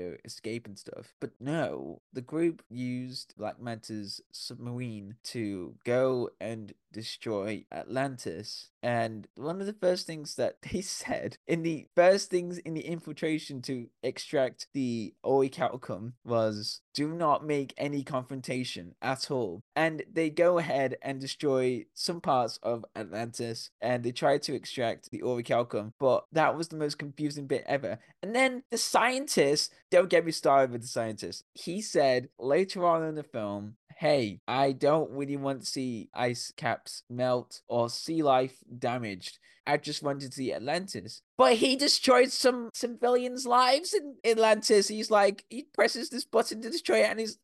to 0.00 0.16
escape 0.24 0.66
and 0.66 0.78
stuff. 0.78 1.14
But 1.20 1.32
no 1.40 2.00
the 2.12 2.22
group 2.22 2.62
used 2.68 3.34
black 3.36 3.60
manta's 3.60 4.20
submarine 4.32 5.16
to 5.24 5.74
go 5.84 6.30
and 6.40 6.74
destroy 6.92 7.64
atlantis. 7.72 8.70
And 8.82 9.26
one 9.34 9.60
of 9.60 9.66
the 9.66 9.72
first 9.72 10.06
things 10.06 10.36
that 10.36 10.62
they 10.72 10.80
said 10.80 11.36
in 11.46 11.62
the 11.62 11.88
first 11.94 12.30
things 12.30 12.58
in 12.58 12.74
the 12.74 12.86
infiltration 12.86 13.60
to 13.62 13.88
extract 14.02 14.68
the 14.72 15.14
orichalcum 15.24 16.12
was 16.24 16.80
do 16.94 17.08
not 17.08 17.44
make 17.44 17.74
any 17.76 18.04
confrontation 18.04 18.94
at 19.02 19.30
all. 19.30 19.62
And 19.74 20.04
they 20.10 20.30
go 20.30 20.58
ahead 20.58 20.96
and 21.02 21.20
destroy 21.20 21.86
some 21.92 22.20
parts 22.20 22.58
of 22.62 22.84
Atlantis 22.94 23.70
and 23.80 24.04
they 24.04 24.12
try 24.12 24.38
to 24.38 24.54
extract 24.54 24.73
the 24.76 25.20
orichalcum, 25.20 25.92
but 25.98 26.24
that 26.32 26.56
was 26.56 26.68
the 26.68 26.76
most 26.76 26.98
confusing 26.98 27.46
bit 27.46 27.64
ever. 27.66 27.98
And 28.22 28.34
then 28.34 28.62
the 28.70 28.78
scientist, 28.78 29.72
don't 29.90 30.10
get 30.10 30.24
me 30.24 30.32
started 30.32 30.70
with 30.70 30.82
the 30.82 30.88
scientist. 30.88 31.44
He 31.54 31.80
said 31.80 32.28
later 32.38 32.84
on 32.86 33.04
in 33.04 33.14
the 33.14 33.22
film, 33.22 33.76
hey, 33.96 34.40
I 34.46 34.72
don't 34.72 35.10
really 35.10 35.36
want 35.36 35.60
to 35.60 35.66
see 35.66 36.08
ice 36.14 36.52
caps 36.56 37.04
melt 37.08 37.62
or 37.68 37.88
sea 37.88 38.22
life 38.22 38.58
damaged. 38.78 39.38
I 39.66 39.78
just 39.78 40.02
wanted 40.02 40.30
to 40.30 40.36
see 40.36 40.52
Atlantis. 40.52 41.22
But 41.38 41.54
he 41.54 41.76
destroyed 41.76 42.30
some 42.30 42.70
civilians' 42.74 43.46
lives 43.46 43.94
in 43.94 44.16
Atlantis. 44.24 44.88
He's 44.88 45.10
like, 45.10 45.44
he 45.48 45.66
presses 45.72 46.10
this 46.10 46.24
button 46.24 46.60
to 46.62 46.70
destroy 46.70 46.98
it, 46.98 47.10
and 47.10 47.20
he's, 47.20 47.38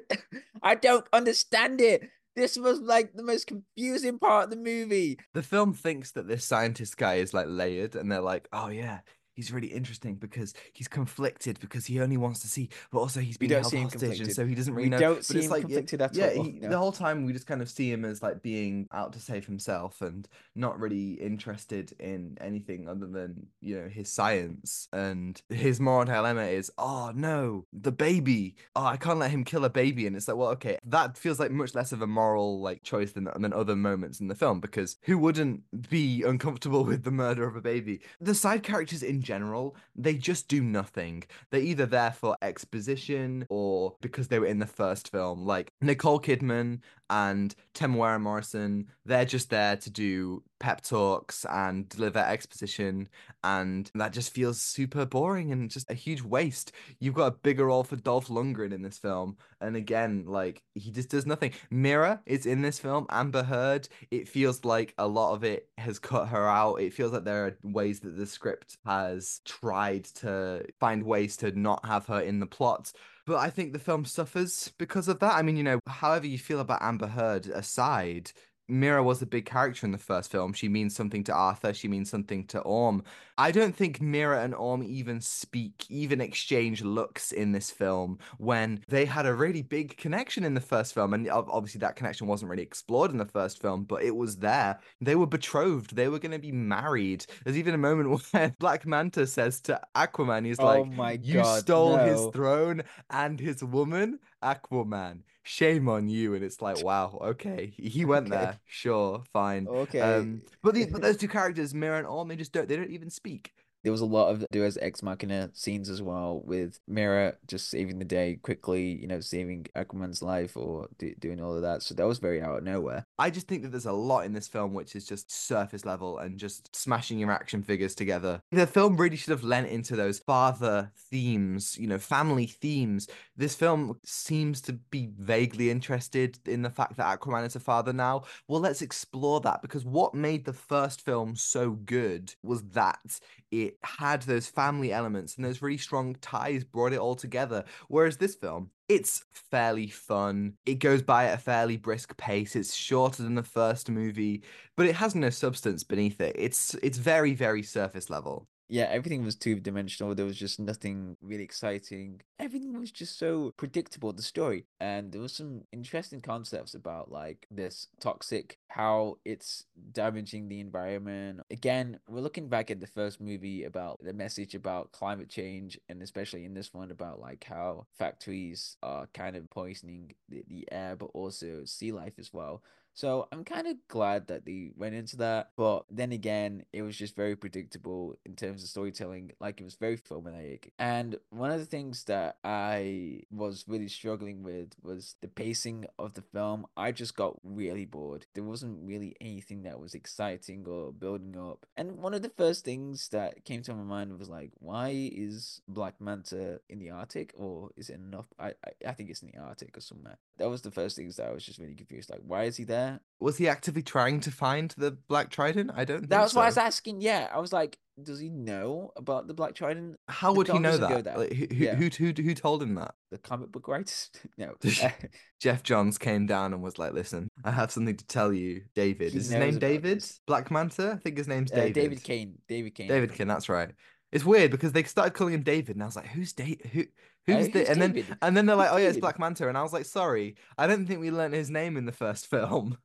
I 0.62 0.74
don't 0.74 1.06
understand 1.12 1.80
it. 1.80 2.10
This 2.34 2.56
was 2.56 2.80
like 2.80 3.12
the 3.14 3.22
most 3.22 3.46
confusing 3.46 4.18
part 4.18 4.44
of 4.44 4.50
the 4.50 4.56
movie. 4.56 5.18
The 5.34 5.42
film 5.42 5.74
thinks 5.74 6.12
that 6.12 6.28
this 6.28 6.44
scientist 6.44 6.96
guy 6.96 7.16
is 7.16 7.34
like 7.34 7.46
layered, 7.48 7.94
and 7.94 8.10
they're 8.10 8.20
like, 8.20 8.48
oh 8.52 8.68
yeah, 8.68 9.00
he's 9.34 9.52
really 9.52 9.68
interesting 9.68 10.14
because 10.16 10.54
he's 10.72 10.88
conflicted 10.88 11.58
because 11.60 11.86
he 11.86 12.00
only 12.00 12.16
wants 12.16 12.40
to 12.40 12.48
see, 12.48 12.68
but 12.90 12.98
also 13.00 13.20
he's 13.20 13.38
being 13.38 13.50
held 13.52 13.72
hostage, 13.74 14.20
and 14.20 14.32
so 14.32 14.44
he 14.46 14.54
doesn't 14.54 14.74
really 14.74 14.86
We 14.86 14.90
know. 14.90 14.98
don't 14.98 15.14
but 15.16 15.24
see 15.24 15.38
it's 15.38 15.46
him 15.46 15.50
like, 15.52 15.62
yeah- 15.62 15.66
conflicted 15.68 16.02
at 16.02 16.14
yeah, 16.14 16.32
all, 16.36 16.44
he- 16.44 16.52
no. 16.60 16.68
the 16.68 16.78
whole 16.78 16.92
time 16.92 17.24
we 17.24 17.32
just 17.32 17.46
kind 17.46 17.62
of 17.62 17.68
see 17.70 17.90
him 17.90 18.04
as 18.04 18.22
like 18.22 18.42
being 18.42 18.88
out 18.92 19.12
to 19.14 19.20
save 19.20 19.46
himself 19.46 20.00
and 20.00 20.28
not 20.54 20.78
really 20.78 21.12
interested 21.14 21.92
in 21.98 22.36
anything 22.40 22.88
other 22.88 23.06
than 23.06 23.46
you 23.60 23.78
know 23.80 23.88
his 23.88 24.10
science. 24.10 24.88
And 24.92 25.40
his 25.48 25.80
moral 25.80 26.04
dilemma 26.04 26.44
is, 26.44 26.70
oh 26.78 27.12
no, 27.14 27.64
the 27.72 27.92
baby. 27.92 28.56
Oh, 28.76 28.84
I 28.84 28.96
can't 28.96 29.18
let 29.18 29.30
him 29.30 29.44
kill 29.44 29.64
a 29.64 29.70
baby. 29.70 30.06
And 30.06 30.16
it's 30.16 30.28
like, 30.28 30.36
well, 30.36 30.50
okay, 30.50 30.78
that 30.84 31.16
feels 31.16 31.38
like 31.40 31.50
much 31.50 31.74
less 31.74 31.92
of 31.92 32.02
a 32.02 32.06
moral 32.06 32.60
like 32.60 32.82
choice 32.82 33.12
than 33.12 33.28
than 33.38 33.52
other 33.52 33.76
moments 33.76 34.20
in 34.20 34.28
the 34.28 34.34
film 34.34 34.60
because 34.60 34.96
who 35.02 35.18
wouldn't 35.18 35.62
be 35.90 36.22
uncomfortable 36.22 36.84
with 36.90 37.04
the 37.04 37.10
murder 37.10 37.46
of 37.46 37.56
a 37.56 37.60
baby? 37.60 38.00
The 38.20 38.34
side 38.34 38.62
characters 38.62 39.02
in 39.02 39.21
general, 39.22 39.76
they 39.94 40.14
just 40.14 40.48
do 40.48 40.62
nothing. 40.62 41.24
They're 41.50 41.60
either 41.60 41.86
there 41.86 42.12
for 42.12 42.36
exposition 42.42 43.46
or 43.48 43.96
because 44.00 44.28
they 44.28 44.38
were 44.38 44.46
in 44.46 44.58
the 44.58 44.66
first 44.66 45.10
film. 45.10 45.44
Like 45.44 45.72
Nicole 45.80 46.20
Kidman 46.20 46.80
and 47.10 47.54
Temuera 47.74 48.20
Morrison, 48.20 48.88
they're 49.04 49.24
just 49.24 49.50
there 49.50 49.76
to 49.76 49.90
do 49.90 50.42
pep 50.62 50.80
talks 50.80 51.44
and 51.46 51.88
deliver 51.88 52.20
exposition, 52.20 53.08
and 53.42 53.90
that 53.96 54.12
just 54.12 54.32
feels 54.32 54.60
super 54.60 55.04
boring 55.04 55.50
and 55.50 55.68
just 55.68 55.90
a 55.90 55.94
huge 55.94 56.22
waste. 56.22 56.70
You've 57.00 57.16
got 57.16 57.26
a 57.26 57.36
bigger 57.42 57.66
role 57.66 57.82
for 57.82 57.96
Dolph 57.96 58.28
Lundgren 58.28 58.72
in 58.72 58.82
this 58.82 58.96
film, 58.96 59.36
and 59.60 59.74
again, 59.74 60.24
like 60.26 60.62
he 60.74 60.92
just 60.92 61.10
does 61.10 61.26
nothing. 61.26 61.52
Mira 61.70 62.20
is 62.26 62.46
in 62.46 62.62
this 62.62 62.78
film. 62.78 63.06
Amber 63.10 63.42
Heard. 63.42 63.88
It 64.12 64.28
feels 64.28 64.64
like 64.64 64.94
a 64.98 65.06
lot 65.06 65.34
of 65.34 65.42
it 65.42 65.68
has 65.78 65.98
cut 65.98 66.28
her 66.28 66.48
out. 66.48 66.76
It 66.76 66.94
feels 66.94 67.12
like 67.12 67.24
there 67.24 67.46
are 67.46 67.58
ways 67.64 67.98
that 68.00 68.16
the 68.16 68.26
script 68.26 68.78
has 68.86 69.40
tried 69.44 70.04
to 70.04 70.64
find 70.78 71.02
ways 71.02 71.36
to 71.38 71.50
not 71.58 71.84
have 71.84 72.06
her 72.06 72.20
in 72.20 72.38
the 72.38 72.46
plot. 72.46 72.92
But 73.26 73.36
I 73.36 73.50
think 73.50 73.72
the 73.72 73.78
film 73.78 74.04
suffers 74.04 74.72
because 74.78 75.08
of 75.08 75.20
that. 75.20 75.34
I 75.34 75.42
mean, 75.42 75.56
you 75.56 75.62
know, 75.62 75.78
however 75.86 76.26
you 76.26 76.38
feel 76.38 76.60
about 76.60 76.82
Amber 76.82 77.06
Heard 77.06 77.46
aside, 77.46 78.32
Mira 78.68 79.02
was 79.02 79.20
a 79.20 79.26
big 79.26 79.44
character 79.44 79.84
in 79.84 79.92
the 79.92 79.98
first 79.98 80.30
film. 80.30 80.52
She 80.52 80.68
means 80.68 80.94
something 80.94 81.24
to 81.24 81.32
Arthur. 81.32 81.74
She 81.74 81.88
means 81.88 82.08
something 82.10 82.46
to 82.48 82.60
Orm. 82.60 83.02
I 83.36 83.50
don't 83.50 83.74
think 83.74 84.00
Mira 84.00 84.42
and 84.42 84.54
Orm 84.54 84.82
even 84.82 85.20
speak, 85.20 85.84
even 85.88 86.20
exchange 86.20 86.82
looks 86.82 87.32
in 87.32 87.52
this 87.52 87.70
film 87.70 88.18
when 88.38 88.84
they 88.88 89.04
had 89.04 89.26
a 89.26 89.34
really 89.34 89.62
big 89.62 89.96
connection 89.96 90.44
in 90.44 90.54
the 90.54 90.60
first 90.60 90.94
film. 90.94 91.12
And 91.12 91.28
obviously, 91.28 91.80
that 91.80 91.96
connection 91.96 92.26
wasn't 92.26 92.50
really 92.50 92.62
explored 92.62 93.10
in 93.10 93.18
the 93.18 93.26
first 93.26 93.60
film, 93.60 93.84
but 93.84 94.02
it 94.02 94.14
was 94.14 94.36
there. 94.36 94.78
They 95.00 95.16
were 95.16 95.26
betrothed. 95.26 95.96
They 95.96 96.08
were 96.08 96.18
going 96.18 96.32
to 96.32 96.38
be 96.38 96.52
married. 96.52 97.26
There's 97.44 97.58
even 97.58 97.74
a 97.74 97.78
moment 97.78 98.22
where 98.30 98.54
Black 98.58 98.86
Manta 98.86 99.26
says 99.26 99.60
to 99.62 99.80
Aquaman, 99.96 100.46
he's 100.46 100.60
Oh 100.60 100.64
like, 100.64 100.92
my 100.92 101.12
You 101.22 101.34
God, 101.34 101.60
stole 101.60 101.96
his 101.96 102.26
throne 102.32 102.82
and 103.10 103.40
his 103.40 103.62
woman, 103.64 104.18
Aquaman. 104.42 105.20
Shame 105.44 105.88
on 105.88 106.08
you. 106.08 106.34
And 106.34 106.44
it's 106.44 106.62
like, 106.62 106.78
wow, 106.78 107.18
okay. 107.20 107.72
He 107.76 108.04
went 108.04 108.26
Okay. 108.26 108.30
there. 108.30 108.60
Sure, 108.66 109.22
fine. 109.32 109.66
Okay. 109.66 110.00
Um, 110.00 110.42
but, 110.62 110.74
the, 110.74 110.86
but 110.86 111.02
those 111.02 111.16
two 111.16 111.28
characters, 111.28 111.74
Mira 111.74 111.98
and 111.98 112.06
Orm, 112.06 112.28
they 112.28 112.36
just 112.36 112.52
don't 112.52 112.68
they 112.68 112.76
don't 112.76 112.90
even 112.90 113.10
speak. 113.10 113.52
There 113.82 113.92
was 113.92 114.00
a 114.00 114.06
lot 114.06 114.28
of 114.28 114.44
Deus 114.50 114.78
Ex 114.80 115.02
Machina 115.02 115.50
scenes 115.54 115.88
as 115.88 116.00
well, 116.00 116.42
with 116.44 116.78
Mira 116.86 117.34
just 117.46 117.68
saving 117.68 117.98
the 117.98 118.04
day 118.04 118.38
quickly, 118.42 118.92
you 119.00 119.06
know, 119.06 119.20
saving 119.20 119.66
Aquaman's 119.76 120.22
life 120.22 120.56
or 120.56 120.88
do, 120.98 121.14
doing 121.18 121.40
all 121.40 121.54
of 121.54 121.62
that. 121.62 121.82
So 121.82 121.94
that 121.94 122.06
was 122.06 122.18
very 122.18 122.40
out 122.40 122.58
of 122.58 122.64
nowhere. 122.64 123.04
I 123.18 123.30
just 123.30 123.48
think 123.48 123.62
that 123.62 123.70
there's 123.70 123.86
a 123.86 123.92
lot 123.92 124.24
in 124.24 124.32
this 124.32 124.48
film 124.48 124.72
which 124.72 124.94
is 124.94 125.06
just 125.06 125.32
surface 125.32 125.84
level 125.84 126.18
and 126.18 126.38
just 126.38 126.74
smashing 126.74 127.18
your 127.18 127.32
action 127.32 127.62
figures 127.62 127.94
together. 127.94 128.40
The 128.52 128.66
film 128.66 128.96
really 128.96 129.16
should 129.16 129.32
have 129.32 129.44
lent 129.44 129.68
into 129.68 129.96
those 129.96 130.20
father 130.20 130.92
themes, 131.10 131.76
you 131.78 131.88
know, 131.88 131.98
family 131.98 132.46
themes. 132.46 133.08
This 133.36 133.54
film 133.54 133.98
seems 134.04 134.60
to 134.62 134.74
be 134.74 135.08
vaguely 135.18 135.70
interested 135.70 136.38
in 136.46 136.62
the 136.62 136.70
fact 136.70 136.96
that 136.96 137.20
Aquaman 137.20 137.46
is 137.46 137.56
a 137.56 137.60
father 137.60 137.92
now. 137.92 138.22
Well, 138.46 138.60
let's 138.60 138.82
explore 138.82 139.40
that 139.40 139.62
because 139.62 139.84
what 139.84 140.14
made 140.14 140.44
the 140.44 140.52
first 140.52 141.00
film 141.00 141.34
so 141.34 141.70
good 141.70 142.34
was 142.42 142.62
that 142.70 143.20
it 143.50 143.71
had 143.82 144.22
those 144.22 144.48
family 144.48 144.92
elements 144.92 145.36
and 145.36 145.44
those 145.44 145.62
really 145.62 145.78
strong 145.78 146.14
ties 146.20 146.64
brought 146.64 146.92
it 146.92 146.98
all 146.98 147.14
together. 147.14 147.64
Whereas 147.88 148.16
this 148.16 148.34
film, 148.34 148.70
it's 148.88 149.24
fairly 149.32 149.88
fun. 149.88 150.54
It 150.66 150.76
goes 150.76 151.02
by 151.02 151.26
at 151.26 151.38
a 151.38 151.42
fairly 151.42 151.76
brisk 151.76 152.16
pace. 152.16 152.56
It's 152.56 152.74
shorter 152.74 153.22
than 153.22 153.34
the 153.34 153.42
first 153.42 153.90
movie, 153.90 154.42
but 154.76 154.86
it 154.86 154.96
has 154.96 155.14
no 155.14 155.30
substance 155.30 155.84
beneath 155.84 156.20
it. 156.20 156.36
It's 156.38 156.74
it's 156.82 156.98
very 156.98 157.34
very 157.34 157.62
surface 157.62 158.10
level. 158.10 158.48
Yeah, 158.68 158.84
everything 158.84 159.22
was 159.22 159.36
two 159.36 159.60
dimensional. 159.60 160.14
There 160.14 160.24
was 160.24 160.38
just 160.38 160.58
nothing 160.58 161.18
really 161.20 161.42
exciting. 161.44 162.22
Everything 162.38 162.78
was 162.78 162.90
just 162.90 163.18
so 163.18 163.52
predictable, 163.58 164.14
the 164.14 164.22
story. 164.22 164.64
And 164.80 165.12
there 165.12 165.20
was 165.20 165.34
some 165.34 165.64
interesting 165.72 166.22
concepts 166.22 166.72
about 166.74 167.12
like 167.12 167.46
this 167.50 167.88
toxic, 168.00 168.56
how 168.68 169.18
it's 169.26 169.66
damaging 169.92 170.48
the 170.48 170.60
environment. 170.60 171.40
Again, 171.50 171.98
we're 172.08 172.22
looking 172.22 172.48
back 172.48 172.70
at 172.70 172.80
the 172.80 172.86
first 172.86 173.20
movie 173.20 173.64
about 173.64 174.02
the 174.02 174.14
message 174.14 174.54
about 174.54 174.90
climate 174.92 175.28
change, 175.28 175.78
and 175.90 176.02
especially 176.02 176.46
in 176.46 176.54
this 176.54 176.72
one 176.72 176.90
about 176.90 177.20
like 177.20 177.44
how 177.44 177.86
factories 177.98 178.78
are 178.82 179.06
kind 179.12 179.36
of 179.36 179.50
poisoning 179.50 180.12
the, 180.30 180.44
the 180.48 180.66
air, 180.72 180.96
but 180.96 181.10
also 181.12 181.62
sea 181.66 181.92
life 181.92 182.14
as 182.18 182.32
well. 182.32 182.62
So 182.94 183.28
I'm 183.32 183.44
kind 183.44 183.66
of 183.66 183.76
glad 183.88 184.26
that 184.28 184.44
they 184.44 184.70
went 184.76 184.94
into 184.94 185.16
that, 185.18 185.50
but 185.56 185.84
then 185.90 186.12
again, 186.12 186.64
it 186.72 186.82
was 186.82 186.96
just 186.96 187.16
very 187.16 187.34
predictable 187.36 188.16
in 188.26 188.36
terms 188.36 188.62
of 188.62 188.68
storytelling. 188.68 189.32
Like 189.40 189.60
it 189.60 189.64
was 189.64 189.76
very 189.76 189.96
formulaic. 189.96 190.70
And 190.78 191.16
one 191.30 191.50
of 191.50 191.58
the 191.58 191.66
things 191.66 192.04
that 192.04 192.36
I 192.44 193.22
was 193.30 193.64
really 193.66 193.88
struggling 193.88 194.42
with 194.42 194.74
was 194.82 195.16
the 195.22 195.28
pacing 195.28 195.86
of 195.98 196.14
the 196.14 196.22
film. 196.22 196.66
I 196.76 196.92
just 196.92 197.16
got 197.16 197.38
really 197.42 197.86
bored. 197.86 198.26
There 198.34 198.44
wasn't 198.44 198.86
really 198.86 199.16
anything 199.20 199.62
that 199.62 199.80
was 199.80 199.94
exciting 199.94 200.66
or 200.68 200.92
building 200.92 201.36
up. 201.38 201.64
And 201.76 201.98
one 201.98 202.14
of 202.14 202.22
the 202.22 202.28
first 202.28 202.64
things 202.64 203.08
that 203.08 203.44
came 203.44 203.62
to 203.62 203.74
my 203.74 203.84
mind 203.84 204.18
was 204.18 204.28
like, 204.28 204.50
why 204.58 204.90
is 204.90 205.62
Black 205.66 205.94
Manta 206.00 206.60
in 206.68 206.78
the 206.78 206.90
Arctic, 206.90 207.32
or 207.36 207.70
is 207.76 207.88
it 207.88 207.94
enough? 207.94 208.26
I 208.38 208.48
I, 208.48 208.88
I 208.88 208.92
think 208.92 209.10
it's 209.10 209.22
in 209.22 209.30
the 209.34 209.38
Arctic 209.40 209.76
or 209.76 209.80
somewhere. 209.80 210.18
That 210.42 210.50
was 210.50 210.62
the 210.62 210.72
first 210.72 210.96
things 210.96 211.14
that 211.16 211.28
I 211.28 211.32
was 211.32 211.44
just 211.44 211.60
really 211.60 211.74
confused. 211.76 212.10
Like, 212.10 212.18
why 212.26 212.44
is 212.44 212.56
he 212.56 212.64
there? 212.64 212.98
Was 213.20 213.36
he 213.38 213.48
actively 213.48 213.82
trying 213.82 214.18
to 214.20 214.32
find 214.32 214.74
the 214.76 214.90
Black 214.90 215.30
Trident? 215.30 215.70
I 215.72 215.84
don't. 215.84 216.00
That 216.02 216.08
think 216.08 216.22
was 216.22 216.34
why 216.34 216.42
I 216.42 216.46
was 216.46 216.58
asking. 216.58 217.00
Yeah, 217.00 217.28
I 217.32 217.38
was 217.38 217.52
like, 217.52 217.78
does 218.02 218.18
he 218.18 218.28
know 218.28 218.90
about 218.96 219.28
the 219.28 219.34
Black 219.34 219.54
Trident? 219.54 220.00
How 220.08 220.32
would 220.32 220.48
he 220.48 220.58
know 220.58 220.76
that? 220.76 221.04
there. 221.04 221.16
Like, 221.16 221.32
who, 221.32 221.46
who, 221.46 221.54
Yeah. 221.64 221.74
who, 221.76 221.86
who, 221.96 222.12
who 222.20 222.34
told 222.34 222.60
him 222.60 222.74
that? 222.74 222.94
The 223.12 223.18
comic 223.18 223.52
book 223.52 223.68
writers? 223.68 224.10
no. 224.36 224.54
Geoff 225.40 225.62
Johns 225.62 225.96
came 225.98 226.26
down 226.26 226.52
and 226.52 226.60
was 226.62 226.76
like, 226.78 226.92
"Listen, 226.92 227.28
I 227.44 227.52
have 227.52 227.70
something 227.70 227.96
to 227.96 228.06
tell 228.06 228.32
you, 228.32 228.62
David. 228.74 229.12
He 229.12 229.18
Is 229.18 229.28
his 229.30 229.38
name 229.38 229.60
David? 229.60 229.98
this. 229.98 230.18
Black 230.26 230.50
Manta? 230.50 230.92
I 230.92 230.96
think 230.96 231.18
his 231.18 231.28
name's 231.28 231.52
Uh, 231.52 231.56
David. 231.56 231.74
David 231.74 232.02
Kane. 232.02 232.38
David 232.48 232.74
Kane. 232.74 232.88
David 232.88 233.12
Kin, 233.14 233.28
that's 233.28 233.48
right. 233.48 233.70
It's 234.12 234.24
weird 234.24 234.50
because 234.50 234.72
they 234.72 234.82
started 234.84 235.14
calling 235.14 235.34
him 235.34 235.42
David, 235.42 235.76
and 235.76 235.82
I 235.82 235.86
was 235.86 235.96
like, 235.96 236.08
"Who's 236.08 236.32
David? 236.32 236.66
Who? 236.72 236.84
Who's 237.26 237.48
Uh, 237.48 237.50
the?" 237.52 237.58
who's 237.60 237.68
And 237.70 237.82
then 237.82 238.18
and 238.20 238.36
then 238.36 238.46
they're 238.46 238.56
like, 238.56 238.70
"Oh 238.72 238.76
yeah, 238.76 238.88
it's 238.88 238.98
Black 238.98 239.18
Manta," 239.18 239.48
and 239.48 239.56
I 239.56 239.62
was 239.62 239.72
like, 239.72 239.86
"Sorry, 239.86 240.36
I 240.58 240.66
don't 240.66 240.86
think 240.86 241.00
we 241.00 241.10
learned 241.10 241.34
his 241.34 241.50
name 241.50 241.76
in 241.76 241.86
the 241.86 241.92
first 241.92 242.26
film. 242.30 242.78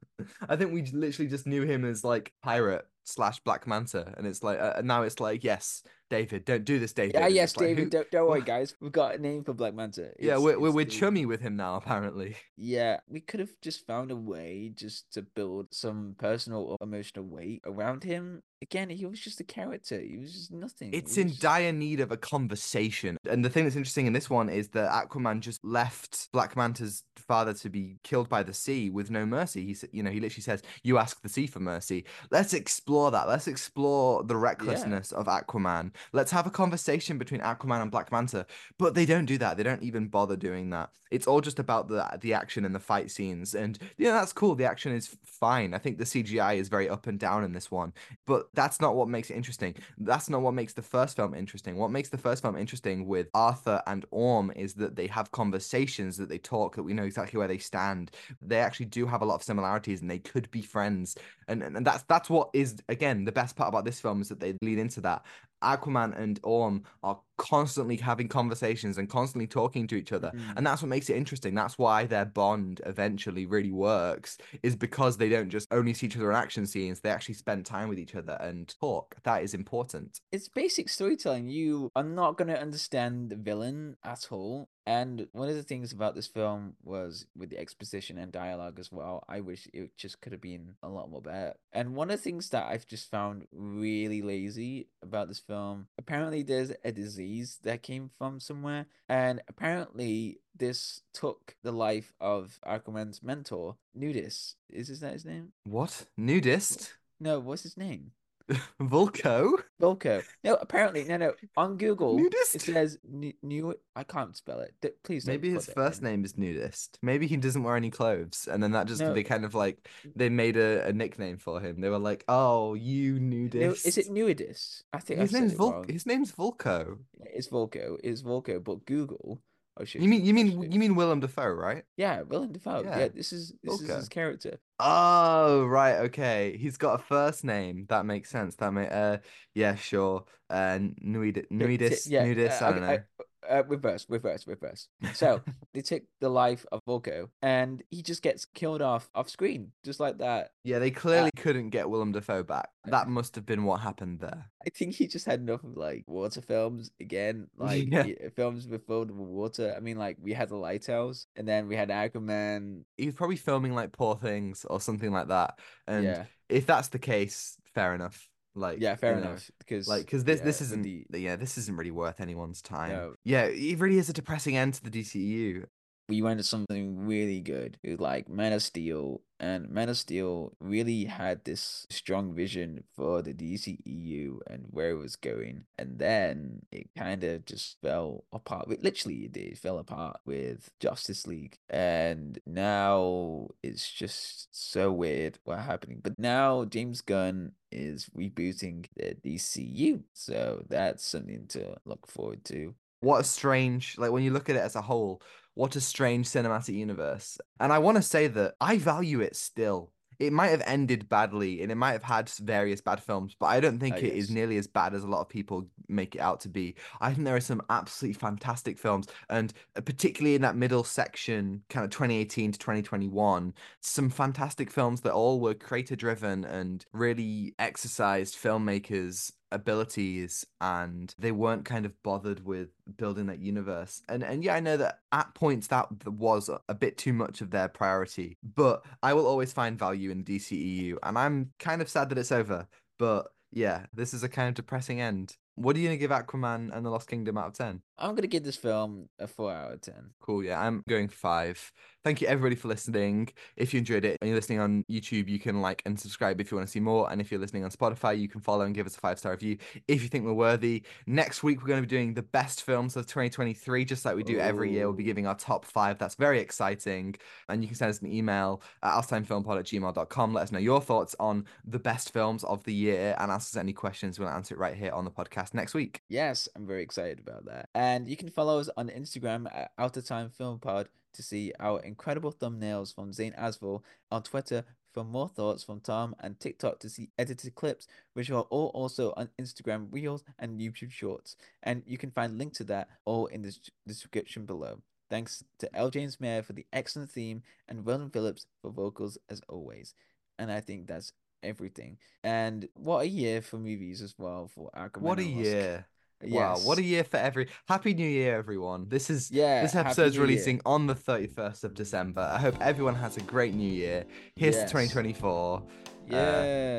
I 0.47 0.55
think 0.55 0.71
we 0.73 0.83
literally 0.83 1.29
just 1.29 1.45
knew 1.45 1.63
him 1.63 1.83
as 1.85 2.03
like 2.03 2.33
pirate 2.41 2.87
slash 3.03 3.39
Black 3.41 3.67
Manta, 3.67 4.13
and 4.17 4.25
it's 4.25 4.41
like, 4.43 4.59
uh, 4.59 4.73
and 4.77 4.87
now 4.87 5.03
it's 5.03 5.19
like, 5.19 5.43
yes, 5.43 5.83
David, 6.09 6.45
don't 6.45 6.63
do 6.63 6.79
this, 6.79 6.93
David. 6.93 7.15
Yeah, 7.15 7.27
yes, 7.27 7.57
like, 7.57 7.67
David. 7.67 7.83
who- 7.85 7.89
Don't, 7.89 8.11
don't 8.11 8.27
worry, 8.29 8.41
guys. 8.41 8.75
We've 8.79 8.91
got 8.91 9.15
a 9.15 9.17
name 9.17 9.43
for 9.43 9.53
Black 9.53 9.73
Manta. 9.73 10.11
Yeah, 10.19 10.37
we're 10.37 10.57
we're, 10.59 10.71
we're 10.71 10.85
chummy 10.85 11.25
with 11.25 11.41
him 11.41 11.55
now, 11.55 11.75
apparently. 11.75 12.35
Yeah, 12.59 13.01
we 13.07 13.19
could 13.19 13.39
have 13.39 13.51
just 13.61 13.85
found 13.85 14.09
a 14.09 14.15
way 14.15 14.71
just 14.73 15.11
to 15.13 15.21
build 15.21 15.67
some 15.75 16.15
personal 16.17 16.63
or 16.63 16.77
emotional 16.81 17.23
weight 17.25 17.61
around 17.67 18.03
him. 18.03 18.41
Again, 18.63 18.89
he 18.89 19.05
was 19.05 19.19
just 19.19 19.39
a 19.39 19.43
character. 19.43 19.99
He 20.01 20.17
was 20.17 20.33
just 20.33 20.51
nothing. 20.51 20.89
It's 20.91 21.17
in 21.19 21.27
just- 21.29 21.39
dire 21.41 21.71
need 21.71 21.99
of 21.99 22.11
a 22.11 22.17
conversation. 22.17 23.17
And 23.29 23.45
the 23.45 23.49
thing 23.51 23.65
that's 23.65 23.75
interesting 23.75 24.07
in 24.07 24.13
this 24.13 24.27
one 24.27 24.49
is 24.49 24.69
that 24.69 24.89
Aquaman 24.91 25.41
just 25.41 25.63
left 25.63 26.29
Black 26.33 26.55
Manta's 26.57 27.03
father 27.15 27.53
to 27.53 27.69
be 27.69 27.97
killed 28.03 28.27
by 28.27 28.41
the 28.41 28.53
sea 28.53 28.89
with 28.89 29.11
no 29.11 29.23
mercy. 29.23 29.63
He 29.63 29.75
said, 29.75 29.89
you 29.93 30.01
know, 30.01 30.09
he 30.09 30.19
literally 30.19 30.41
says, 30.41 30.63
"You 30.83 30.97
ask 30.97 31.21
the 31.21 31.29
sea 31.29 31.45
for 31.45 31.59
mercy." 31.59 32.05
Let's 32.31 32.53
explore 32.55 33.11
that. 33.11 33.27
Let's 33.27 33.47
explore 33.47 34.23
the 34.23 34.35
recklessness 34.35 35.11
of 35.11 35.27
Aquaman. 35.27 35.91
Let's 36.13 36.31
have 36.31 36.47
a 36.47 36.51
conversation 36.51 37.17
between 37.17 37.41
Aquaman 37.41 37.81
and 37.81 37.91
Black 37.91 38.11
Manta. 38.11 38.45
But 38.77 38.95
they 38.95 39.05
don't 39.05 39.25
do 39.25 39.37
that. 39.37 39.57
They 39.57 39.63
don't 39.63 39.83
even 39.83 40.07
bother 40.07 40.35
doing 40.35 40.69
that. 40.71 40.89
It's 41.09 41.27
all 41.27 41.41
just 41.41 41.59
about 41.59 41.87
the 41.87 42.05
the 42.21 42.33
action 42.33 42.65
and 42.65 42.75
the 42.75 42.79
fight 42.79 43.11
scenes. 43.11 43.55
And 43.55 43.77
yeah, 43.97 44.11
that's 44.11 44.33
cool. 44.33 44.55
The 44.55 44.65
action 44.65 44.91
is 44.91 45.15
fine. 45.23 45.73
I 45.73 45.77
think 45.77 45.97
the 45.97 46.03
CGI 46.03 46.57
is 46.57 46.69
very 46.69 46.89
up 46.89 47.07
and 47.07 47.19
down 47.19 47.43
in 47.43 47.53
this 47.53 47.71
one. 47.71 47.93
But 48.25 48.47
that's 48.53 48.81
not 48.81 48.95
what 48.95 49.07
makes 49.07 49.29
it 49.29 49.35
interesting. 49.35 49.75
That's 49.97 50.29
not 50.29 50.41
what 50.41 50.53
makes 50.53 50.73
the 50.73 50.81
first 50.81 51.15
film 51.15 51.33
interesting. 51.33 51.77
What 51.77 51.91
makes 51.91 52.09
the 52.09 52.17
first 52.17 52.41
film 52.41 52.57
interesting 52.57 53.07
with 53.07 53.27
Arthur 53.33 53.81
and 53.87 54.05
Orm 54.11 54.51
is 54.55 54.73
that 54.75 54.95
they 54.95 55.07
have 55.07 55.31
conversations, 55.31 56.17
that 56.17 56.29
they 56.29 56.37
talk, 56.37 56.75
that 56.75 56.83
we 56.83 56.93
know 56.93 57.03
exactly 57.03 57.37
where 57.37 57.47
they 57.47 57.57
stand. 57.57 58.11
They 58.41 58.59
actually 58.59 58.87
do 58.87 59.05
have 59.05 59.21
a 59.21 59.25
lot 59.25 59.35
of 59.35 59.43
similarities 59.43 60.01
and 60.01 60.09
they 60.09 60.19
could 60.19 60.49
be 60.51 60.61
friends. 60.61 61.15
And, 61.47 61.63
and, 61.63 61.85
that's 61.85 62.03
that's 62.03 62.29
what 62.29 62.49
is 62.53 62.77
again 62.89 63.23
the 63.23 63.31
best 63.31 63.55
part 63.55 63.69
about 63.69 63.85
this 63.85 63.99
film 63.99 64.21
is 64.21 64.29
that 64.29 64.39
they 64.39 64.55
lead 64.61 64.79
into 64.79 65.01
that. 65.01 65.23
Aquaman 65.61 66.13
and 66.17 66.39
Orm 66.43 66.83
are 67.03 67.21
constantly 67.37 67.97
having 67.97 68.27
conversations 68.27 68.97
and 68.97 69.09
constantly 69.09 69.47
talking 69.47 69.87
to 69.87 69.95
each 69.95 70.11
other. 70.11 70.33
Mhm. 70.35 70.53
And 70.57 70.65
that's 70.67 70.81
what 70.81 70.89
makes 70.89 71.09
it 71.09 71.17
interesting. 71.17 71.53
That's 71.55 71.77
why 71.77 72.05
their 72.05 72.25
bond 72.25 72.81
eventually 72.85 73.45
really 73.45 73.71
works, 73.71 74.37
is 74.63 74.75
because 74.75 75.17
they 75.17 75.29
don't 75.29 75.49
just 75.49 75.67
only 75.71 75.93
see 75.93 76.07
each 76.07 76.17
other 76.17 76.29
in 76.31 76.35
action 76.37 76.65
scenes, 76.65 77.01
they 77.01 77.09
actually 77.09 77.35
spend 77.35 77.65
time 77.65 77.89
with 77.89 77.99
each 77.99 78.15
other 78.15 78.37
and 78.41 78.73
talk. 78.79 79.15
That 79.23 79.43
is 79.43 79.53
important. 79.53 80.19
it's 80.31 80.47
basic 80.49 80.89
storytelling. 80.89 81.49
You 81.49 81.91
are 81.95 82.03
not 82.03 82.37
going 82.37 82.47
to 82.49 82.59
understand 82.59 83.29
the 83.29 83.35
villain 83.35 83.97
at 84.03 84.31
all. 84.31 84.69
And 84.85 85.27
one 85.33 85.49
of 85.49 85.55
the 85.55 85.63
things 85.63 85.91
about 85.91 86.15
this 86.15 86.27
film 86.27 86.77
was 86.81 87.25
with 87.35 87.49
the 87.49 87.57
exposition 87.57 88.17
and 88.17 88.31
dialogue 88.31 88.79
as 88.79 88.89
well. 88.91 89.23
I 89.27 89.41
wish 89.41 89.67
it 89.73 89.91
just 89.97 90.21
could 90.21 90.31
have 90.31 90.39
been 90.41 90.75
a 90.81 90.87
lot 90.87 91.09
more 91.11 91.21
better. 91.21 91.55
And 91.73 91.93
one 91.95 92.09
of 92.09 92.17
the 92.17 92.23
things 92.23 92.49
that 92.51 92.67
I've 92.67 92.87
just 92.87 93.09
found 93.11 93.47
really 93.51 94.21
lazy 94.21 94.87
about 95.01 95.27
this 95.27 95.39
film, 95.39 95.87
apparently 95.97 96.41
there's 96.41 96.71
a 96.85 96.91
disease 96.93 97.26
that 97.63 97.83
came 97.83 98.09
from 98.17 98.39
somewhere, 98.39 98.85
and 99.09 99.41
apparently 99.47 100.39
this 100.55 101.01
took 101.13 101.55
the 101.63 101.71
life 101.71 102.13
of 102.19 102.59
Aquaman's 102.65 103.21
mentor, 103.21 103.75
Nudis. 103.97 104.55
Is 104.69 104.89
is 104.89 104.99
that 105.01 105.13
his 105.13 105.25
name? 105.25 105.51
What? 105.63 106.05
Nudist? 106.17 106.93
No, 107.19 107.39
what's 107.39 107.63
his 107.63 107.77
name? 107.77 108.11
Vulko? 108.81 109.55
Vulko. 109.81 110.23
No, 110.41 110.55
apparently, 110.55 111.03
no, 111.03 111.17
no. 111.17 111.33
On 111.57 111.75
Google, 111.75 112.17
Nudist? 112.17 112.55
it 112.55 112.61
says 112.61 112.97
new. 113.03 113.75
I 113.93 114.03
can't 114.03 114.37
spell 114.37 114.59
it. 114.61 114.73
D- 114.81 114.89
Please 115.03 115.25
don't 115.25 115.33
Maybe 115.33 115.49
his 115.51 115.65
first 115.65 116.01
name 116.01 116.23
is 116.23 116.33
Nudist. 116.37 116.97
Maybe 117.01 117.27
he 117.27 117.35
doesn't 117.35 117.63
wear 117.63 117.75
any 117.75 117.89
clothes. 117.89 118.47
And 118.49 118.63
then 118.63 118.71
that 118.71 118.87
just, 118.87 119.01
No. 119.01 119.13
they 119.13 119.23
kind 119.23 119.43
of 119.43 119.53
like, 119.53 119.89
they 120.15 120.29
made 120.29 120.55
a, 120.55 120.85
a 120.87 120.93
nickname 120.93 121.37
for 121.39 121.59
him. 121.59 121.81
They 121.81 121.89
were 121.89 121.99
like, 121.99 122.23
oh, 122.29 122.73
you 122.75 123.19
nudist. 123.19 123.55
No, 123.61 123.71
is 123.71 123.97
it 123.97 124.07
Nudis? 124.07 124.83
I 124.93 124.99
think 124.99 125.19
His 125.19 125.35
I 125.35 125.39
name's 125.39 125.53
Vol- 125.53 125.83
His 125.89 126.05
name's 126.05 126.31
Vulko. 126.31 126.99
It's 127.37 127.47
Vulko. 127.47 127.97
It's 128.03 128.21
Vulko. 128.21 128.63
But 128.63 128.85
Google 128.85 129.41
I'll 129.77 129.85
show 129.85 129.99
You 129.99 130.09
mean 130.09 130.25
you 130.25 130.33
mean 130.33 130.51
show 130.51 130.63
you 130.63 130.79
mean 130.79 130.95
Willem 130.95 131.19
Dafoe, 131.19 131.49
right? 131.49 131.83
Yeah, 131.97 132.21
Willem 132.21 132.51
Dafoe. 132.51 132.83
Yeah, 132.83 132.99
Yeah, 132.99 133.07
this 133.09 133.31
is 133.31 133.53
this 133.63 133.81
is 133.81 133.89
his 133.89 134.09
character. 134.09 134.59
Oh, 134.79 135.65
right, 135.65 135.97
okay. 136.01 136.57
He's 136.57 136.77
got 136.77 136.99
a 136.99 137.03
first 137.03 137.43
name. 137.43 137.85
That 137.89 138.05
makes 138.05 138.29
sense. 138.29 138.55
That 138.55 138.71
may 138.73 138.87
uh 138.87 139.17
yeah, 139.53 139.75
sure. 139.75 140.25
Uh 140.49 140.79
Nuidis 141.03 141.47
T- 141.49 141.55
Nuidis 141.55 142.09
yeah, 142.09 142.25
Nudis, 142.25 142.61
uh, 142.61 142.65
I 142.65 142.71
don't 142.71 142.83
okay, 142.83 142.95
know. 142.95 143.25
Uh, 143.49 143.63
reverse, 143.67 144.05
reverse, 144.09 144.45
reverse. 144.47 144.87
So 145.13 145.41
they 145.73 145.81
take 145.81 146.03
the 146.21 146.29
life 146.29 146.65
of 146.71 146.81
Vulko, 146.87 147.29
and 147.41 147.81
he 147.89 148.01
just 148.01 148.21
gets 148.21 148.45
killed 148.45 148.81
off 148.81 149.09
off 149.15 149.29
screen, 149.29 149.71
just 149.85 149.99
like 149.99 150.17
that. 150.19 150.51
Yeah, 150.63 150.79
they 150.79 150.91
clearly 150.91 151.31
couldn't 151.35 151.69
get 151.69 151.89
Willem 151.89 152.11
Dafoe 152.11 152.43
back. 152.43 152.69
Uh, 152.85 152.91
That 152.91 153.07
must 153.07 153.35
have 153.35 153.45
been 153.45 153.63
what 153.63 153.79
happened 153.81 154.19
there. 154.19 154.49
I 154.65 154.69
think 154.69 154.95
he 154.95 155.07
just 155.07 155.25
had 155.25 155.39
enough 155.39 155.63
of 155.63 155.77
like 155.77 156.03
water 156.07 156.41
films 156.41 156.91
again, 156.99 157.47
like 157.57 157.87
Yeah. 157.91 158.05
films 158.35 158.67
with 158.67 158.85
filled 158.85 159.11
with 159.11 159.27
water. 159.27 159.73
I 159.75 159.79
mean, 159.79 159.97
like 159.97 160.17
we 160.21 160.33
had 160.33 160.49
the 160.49 160.55
Lighthouse, 160.57 161.27
and 161.35 161.47
then 161.47 161.67
we 161.67 161.75
had 161.75 161.89
Aquaman. 161.89 162.83
He 162.97 163.05
was 163.05 163.15
probably 163.15 163.37
filming 163.37 163.73
like 163.73 163.91
Poor 163.91 164.15
Things 164.15 164.65
or 164.69 164.81
something 164.81 165.11
like 165.11 165.29
that. 165.29 165.59
And 165.87 166.03
yeah, 166.03 166.25
if 166.49 166.65
that's 166.65 166.89
the 166.89 166.99
case, 166.99 167.57
fair 167.73 167.93
enough. 167.95 168.29
Like 168.57 168.81
yeah, 168.81 168.95
fair 168.95 169.17
enough. 169.17 169.49
Because 169.59 169.87
Like, 169.87 170.05
because 170.05 170.23
this 170.23 170.39
yeah, 170.39 170.45
this 170.45 170.61
isn't 170.61 170.83
the 170.83 171.05
yeah 171.19 171.35
this 171.35 171.57
isn't 171.57 171.77
really 171.77 171.91
worth 171.91 172.19
anyone's 172.19 172.61
time. 172.61 172.91
No. 172.91 173.15
Yeah, 173.23 173.45
it 173.45 173.79
really 173.79 173.99
is 173.99 174.09
a 174.09 174.13
depressing 174.13 174.57
end 174.57 174.73
to 174.75 174.83
the 174.83 174.89
DCEU. 174.89 175.65
We 176.09 176.21
went 176.21 176.39
to 176.39 176.43
something 176.43 177.05
really 177.05 177.41
good 177.41 177.77
like 177.99 178.29
Man 178.29 178.53
of 178.53 178.63
Steel, 178.63 179.21
and 179.39 179.69
Man 179.69 179.89
of 179.89 179.97
Steel 179.97 180.53
really 180.59 181.05
had 181.05 181.43
this 181.43 181.85
strong 181.89 182.33
vision 182.33 182.83
for 182.95 183.21
the 183.21 183.33
DCEU 183.33 184.39
and 184.47 184.65
where 184.69 184.91
it 184.91 184.97
was 184.97 185.15
going, 185.15 185.65
and 185.77 185.99
then 185.99 186.61
it 186.71 186.89
kind 186.97 187.23
of 187.23 187.45
just 187.45 187.77
fell 187.81 188.23
apart. 188.31 188.71
It 188.71 188.83
literally 188.83 189.25
it 189.25 189.33
did 189.33 189.47
it 189.47 189.57
fell 189.57 189.79
apart 189.79 190.19
with 190.25 190.69
Justice 190.79 191.27
League, 191.27 191.57
and 191.69 192.39
now 192.45 193.49
it's 193.61 193.91
just 193.91 194.47
so 194.51 194.91
weird 194.91 195.39
what 195.43 195.59
happening. 195.59 195.99
But 196.01 196.17
now 196.17 196.65
James 196.65 197.01
Gunn 197.01 197.51
is 197.71 198.09
rebooting 198.17 198.85
the 198.95 199.15
DCU, 199.15 200.03
so 200.13 200.63
that's 200.69 201.05
something 201.05 201.47
to 201.49 201.75
look 201.85 202.07
forward 202.07 202.45
to. 202.45 202.75
What 203.01 203.21
a 203.21 203.23
strange 203.23 203.97
like 203.97 204.11
when 204.11 204.23
you 204.23 204.31
look 204.31 204.49
at 204.49 204.55
it 204.55 204.61
as 204.61 204.75
a 204.75 204.81
whole, 204.81 205.21
what 205.57 205.75
a 205.75 205.81
strange 205.81 206.27
cinematic 206.27 206.75
universe. 206.75 207.39
And 207.59 207.73
I 207.73 207.79
want 207.79 207.97
to 207.97 208.03
say 208.03 208.27
that 208.27 208.55
I 208.61 208.77
value 208.77 209.21
it 209.21 209.35
still. 209.35 209.91
It 210.19 210.33
might 210.33 210.47
have 210.47 210.63
ended 210.65 211.09
badly 211.09 211.61
and 211.61 211.71
it 211.71 211.75
might 211.75 211.91
have 211.91 212.03
had 212.03 212.29
various 212.29 212.81
bad 212.81 213.01
films, 213.03 213.35
but 213.39 213.47
I 213.47 213.59
don't 213.59 213.79
think 213.79 213.97
Oh, 213.97 213.99
it 213.99 214.13
is 214.13 214.29
yes. 214.29 214.29
nearly 214.29 214.57
as 214.57 214.65
bad 214.67 214.95
as 214.95 215.03
a 215.03 215.07
lot 215.07 215.21
of 215.21 215.29
people 215.29 215.67
make 215.89 216.15
it 216.15 216.21
out 216.21 216.39
to 216.41 216.49
be. 216.49 216.75
I 217.01 217.11
think 217.11 217.23
there 217.25 217.35
are 217.35 217.39
some 217.39 217.61
absolutely 217.69 218.19
fantastic 218.19 218.79
films, 218.79 219.07
and 219.29 219.53
uh, 219.75 219.81
particularly 219.81 220.35
in 220.35 220.41
that 220.41 220.55
middle 220.55 220.83
section, 220.83 221.63
kind 221.69 221.83
of 221.85 221.91
2018 221.91 222.51
to 222.53 222.59
2021, 222.59 223.53
some 223.81 224.09
fantastic 224.09 224.71
films 224.71 225.01
that 225.01 225.13
all 225.13 225.39
were 225.39 225.53
creator 225.53 225.95
driven 225.95 226.45
and 226.45 226.83
really 226.93 227.53
exercised 227.59 228.35
filmmakers' 228.35 229.31
abilities 229.51 230.45
and 230.61 231.13
they 231.17 231.31
weren't 231.31 231.65
kind 231.65 231.85
of 231.85 231.93
bothered 232.03 232.45
with 232.45 232.69
building 232.97 233.27
that 233.27 233.39
universe. 233.39 234.01
And 234.09 234.23
and 234.23 234.43
yeah 234.43 234.55
i 234.55 234.59
know 234.59 234.77
that 234.77 234.99
at 235.11 235.33
points 235.33 235.67
that 235.67 235.87
was 236.05 236.49
a- 236.49 236.75
bit 236.75 236.97
too 236.97 237.13
much 237.13 237.41
of 237.41 237.49
their 237.49 237.67
priority 237.67 238.37
but 238.43 238.85
i 239.01 239.13
will 239.13 239.25
always 239.25 239.51
find 239.51 239.79
value 239.79 240.11
in 240.11 240.23
dceu 240.23 240.95
and 241.01 241.17
i'm 241.17 241.51
kind 241.59 241.81
of 241.81 241.89
sad 241.89 242.09
that 242.09 242.17
it's 242.17 242.31
over 242.31 242.67
but 242.99 243.27
yeah 243.51 243.85
this 243.93 244.13
is 244.13 244.23
a 244.23 244.29
kind 244.29 244.49
of 244.49 244.53
depressing 244.55 245.01
end. 245.01 245.35
What 245.55 245.75
are 245.75 245.79
you 245.79 245.87
gonna 245.87 245.97
give 245.97 246.11
aquaman 246.11 246.75
and 246.75 246.85
the 246.85 246.89
lost 246.89 247.09
kingdom 247.09 247.37
out 247.37 247.47
of 247.47 247.53
10 247.53 247.81
I'm 247.97 248.15
gonna 248.15 248.27
give 248.27 248.43
this 248.43 248.55
film 248.55 249.09
a 249.19 249.27
four 249.27 249.51
out 249.51 249.73
of 249.73 249.81
ten. 249.81 250.11
Cool. 250.19 250.43
Yeah, 250.43 250.61
I'm 250.61 250.83
going 250.87 251.07
five. 251.07 251.71
Thank 252.03 252.21
you 252.21 252.27
everybody 252.27 252.55
for 252.55 252.69
listening. 252.69 253.29
If 253.57 253.73
you 253.73 253.79
enjoyed 253.79 254.05
it 254.05 254.17
and 254.21 254.29
you're 254.29 254.37
listening 254.37 254.59
on 254.59 254.85
YouTube, 254.89 255.27
you 255.27 255.39
can 255.39 255.61
like 255.61 255.81
and 255.85 255.99
subscribe 255.99 256.39
if 256.39 256.51
you 256.51 256.55
want 256.57 256.65
to 256.65 256.71
see 256.71 256.79
more. 256.79 257.11
And 257.11 257.19
if 257.19 257.31
you're 257.31 257.39
listening 257.39 257.65
on 257.65 257.71
Spotify, 257.71 258.17
you 258.17 258.29
can 258.29 258.39
follow 258.39 258.63
and 258.63 258.73
give 258.73 258.85
us 258.85 258.95
a 258.95 258.99
five 258.99 259.19
star 259.19 259.33
review 259.33 259.57
if 259.89 260.03
you 260.03 260.07
think 260.07 260.23
we're 260.23 260.31
worthy. 260.31 260.83
Next 261.05 261.43
week, 261.43 261.61
we're 261.61 261.67
going 261.67 261.83
to 261.83 261.87
be 261.87 261.93
doing 261.93 262.13
the 262.13 262.23
best 262.23 262.63
films 262.63 262.95
of 262.95 263.07
2023, 263.07 263.83
just 263.83 264.05
like 264.05 264.15
we 264.15 264.23
do 264.23 264.39
every 264.39 264.71
year. 264.71 264.85
We'll 264.87 264.95
be 264.95 265.03
giving 265.03 265.27
our 265.27 265.35
top 265.35 265.65
five. 265.65 265.97
That's 265.97 266.15
very 266.15 266.39
exciting. 266.39 267.15
And 267.49 267.61
you 267.61 267.67
can 267.67 267.75
send 267.75 267.89
us 267.89 268.01
an 268.01 268.09
email 268.09 268.61
at 268.83 268.93
outatimefilmpod 268.93 269.59
at 269.59 269.65
gmail.com. 269.65 270.33
Let 270.33 270.43
us 270.43 270.51
know 270.53 270.59
your 270.59 270.79
thoughts 270.79 271.13
on 271.19 271.45
the 271.65 271.79
best 271.79 272.13
films 272.13 272.45
of 272.45 272.63
the 272.63 272.73
year 272.73 273.17
and 273.19 273.31
ask 273.31 273.53
us 273.53 273.59
any 273.59 273.73
questions. 273.73 274.17
We'll 274.17 274.29
answer 274.29 274.55
it 274.55 274.59
right 274.59 274.75
here 274.75 274.91
on 274.91 275.03
the 275.03 275.11
podcast 275.11 275.53
next 275.53 275.73
week. 275.73 276.01
Yes, 276.07 276.47
I'm 276.55 276.65
very 276.65 276.83
excited 276.83 277.19
about 277.19 277.45
that. 277.47 277.67
And 277.87 278.09
you 278.09 278.17
can 278.17 278.29
follow 278.29 278.59
us 278.59 278.69
on 278.75 278.89
Instagram 278.89 279.47
at 279.55 279.71
Outatime 279.79 280.33
Film 280.33 280.59
Pod 280.59 280.89
to 281.13 281.23
see 281.23 281.53
our 281.57 281.79
incredible 281.79 282.33
thumbnails 282.33 282.93
from 282.93 283.13
Zain 283.13 283.33
Afzal, 283.39 283.81
on 284.11 284.23
Twitter 284.23 284.65
for 284.93 285.05
more 285.05 285.29
thoughts 285.29 285.63
from 285.63 285.79
Tom, 285.79 286.13
and 286.19 286.37
TikTok 286.37 286.79
to 286.79 286.89
see 286.89 287.11
edited 287.17 287.55
clips, 287.55 287.87
which 288.11 288.29
are 288.29 288.41
all 288.49 288.71
also 288.73 289.13
on 289.15 289.29
Instagram 289.39 289.87
Reels 289.89 290.25
and 290.37 290.59
YouTube 290.59 290.91
Shorts. 290.91 291.37
And 291.63 291.81
you 291.85 291.97
can 291.97 292.11
find 292.11 292.37
links 292.37 292.57
to 292.57 292.65
that 292.65 292.89
all 293.05 293.27
in 293.27 293.41
the 293.41 293.57
description 293.87 294.45
below. 294.45 294.81
Thanks 295.09 295.45
to 295.59 295.73
El 295.73 295.89
Jones-Meyer 295.89 296.43
for 296.43 296.51
the 296.51 296.65
excellent 296.73 297.09
theme 297.09 297.41
and 297.69 297.87
Ronan 297.87 298.09
Phillips 298.09 298.47
for 298.61 298.69
vocals 298.69 299.17
as 299.29 299.41
always. 299.47 299.93
And 300.37 300.51
I 300.51 300.59
think 300.59 300.87
that's 300.87 301.13
everything. 301.41 301.99
And 302.21 302.67
what 302.73 303.03
a 303.03 303.07
year 303.07 303.41
for 303.41 303.55
movies 303.55 304.01
as 304.01 304.13
well 304.17 304.51
for 304.53 304.71
Aquaman. 304.75 305.01
What 305.03 305.19
a 305.19 305.23
and 305.23 305.85
Year. 306.23 306.41
Wow, 306.41 306.57
what 306.63 306.79
a 306.79 306.83
year 306.83 307.03
for 307.03 307.17
every 307.17 307.47
Happy 307.67 307.93
New 307.93 308.07
Year, 308.07 308.35
everyone. 308.37 308.87
This 308.89 309.09
is 309.11 309.29
Yeah, 309.29 309.61
this 309.61 309.75
episode's 309.75 310.15
New 310.15 310.21
Year. 310.21 310.27
releasing 310.27 310.61
on 310.65 310.87
the 310.87 310.95
31st 310.95 311.63
of 311.63 311.75
December. 311.75 312.21
I 312.33 312.39
hope 312.39 312.55
everyone 312.59 312.95
has 312.95 313.17
a 313.17 313.21
great 313.21 313.53
new 313.53 313.71
year. 313.71 314.03
Here's 314.35 314.55
Yes. 314.55 314.63
to 314.63 314.69
2024. 314.69 315.61
Yeah. 316.09 316.17
Uh, 316.17 316.21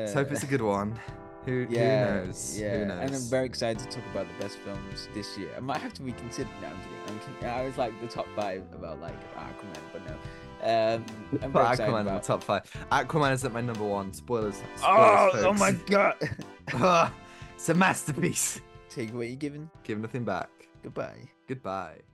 let's 0.01 0.13
hope 0.13 0.31
it's 0.31 0.43
a 0.43 0.47
good 0.47 0.61
one. 0.61 0.99
Who, 1.45 1.65
yeah, 1.69 2.19
who 2.19 2.25
knows? 2.27 2.59
Yeah, 2.59 2.79
Who 2.79 2.85
knows? 2.87 2.99
and 2.99 3.15
I'm 3.15 3.21
very 3.29 3.45
excited 3.45 3.79
to 3.79 3.85
talk 3.85 4.03
about 4.11 4.27
the 4.27 4.43
best 4.43 4.57
films 4.57 5.07
this 5.13 5.37
year. 5.37 5.49
I 5.55 5.61
might 5.61 5.77
have 5.79 5.93
to 5.93 6.03
reconsider. 6.03 6.49
No, 6.61 6.67
I'm 6.67 6.73
kidding. 6.81 6.97
I'm 7.07 7.19
kidding. 7.35 7.49
I 7.49 7.63
was 7.63 7.77
like 7.77 7.99
the 8.01 8.07
top 8.07 8.27
five 8.35 8.63
about 8.73 8.99
like 8.99 9.15
Aquaman, 9.35 9.79
but 9.93 10.01
no. 10.05 10.15
Um, 10.61 11.05
I'm 11.41 11.53
very 11.53 11.65
Aquaman 11.65 12.01
in 12.01 12.05
the 12.07 12.19
top 12.19 12.43
five. 12.43 12.63
Aquaman 12.91 13.31
is 13.31 13.45
at 13.45 13.53
my 13.53 13.61
number 13.61 13.85
one. 13.85 14.11
Spoilers. 14.13 14.55
spoilers 14.75 14.81
Oh, 14.83 15.31
oh 15.35 15.53
my 15.53 15.71
god! 15.89 17.11
It's 17.55 17.69
a 17.69 17.73
masterpiece. 17.73 18.59
Take 18.89 19.13
what 19.13 19.27
you're 19.27 19.35
given. 19.35 19.69
Give 19.83 19.99
nothing 19.99 20.25
back. 20.25 20.49
Goodbye. 20.83 21.29
Goodbye. 21.47 22.08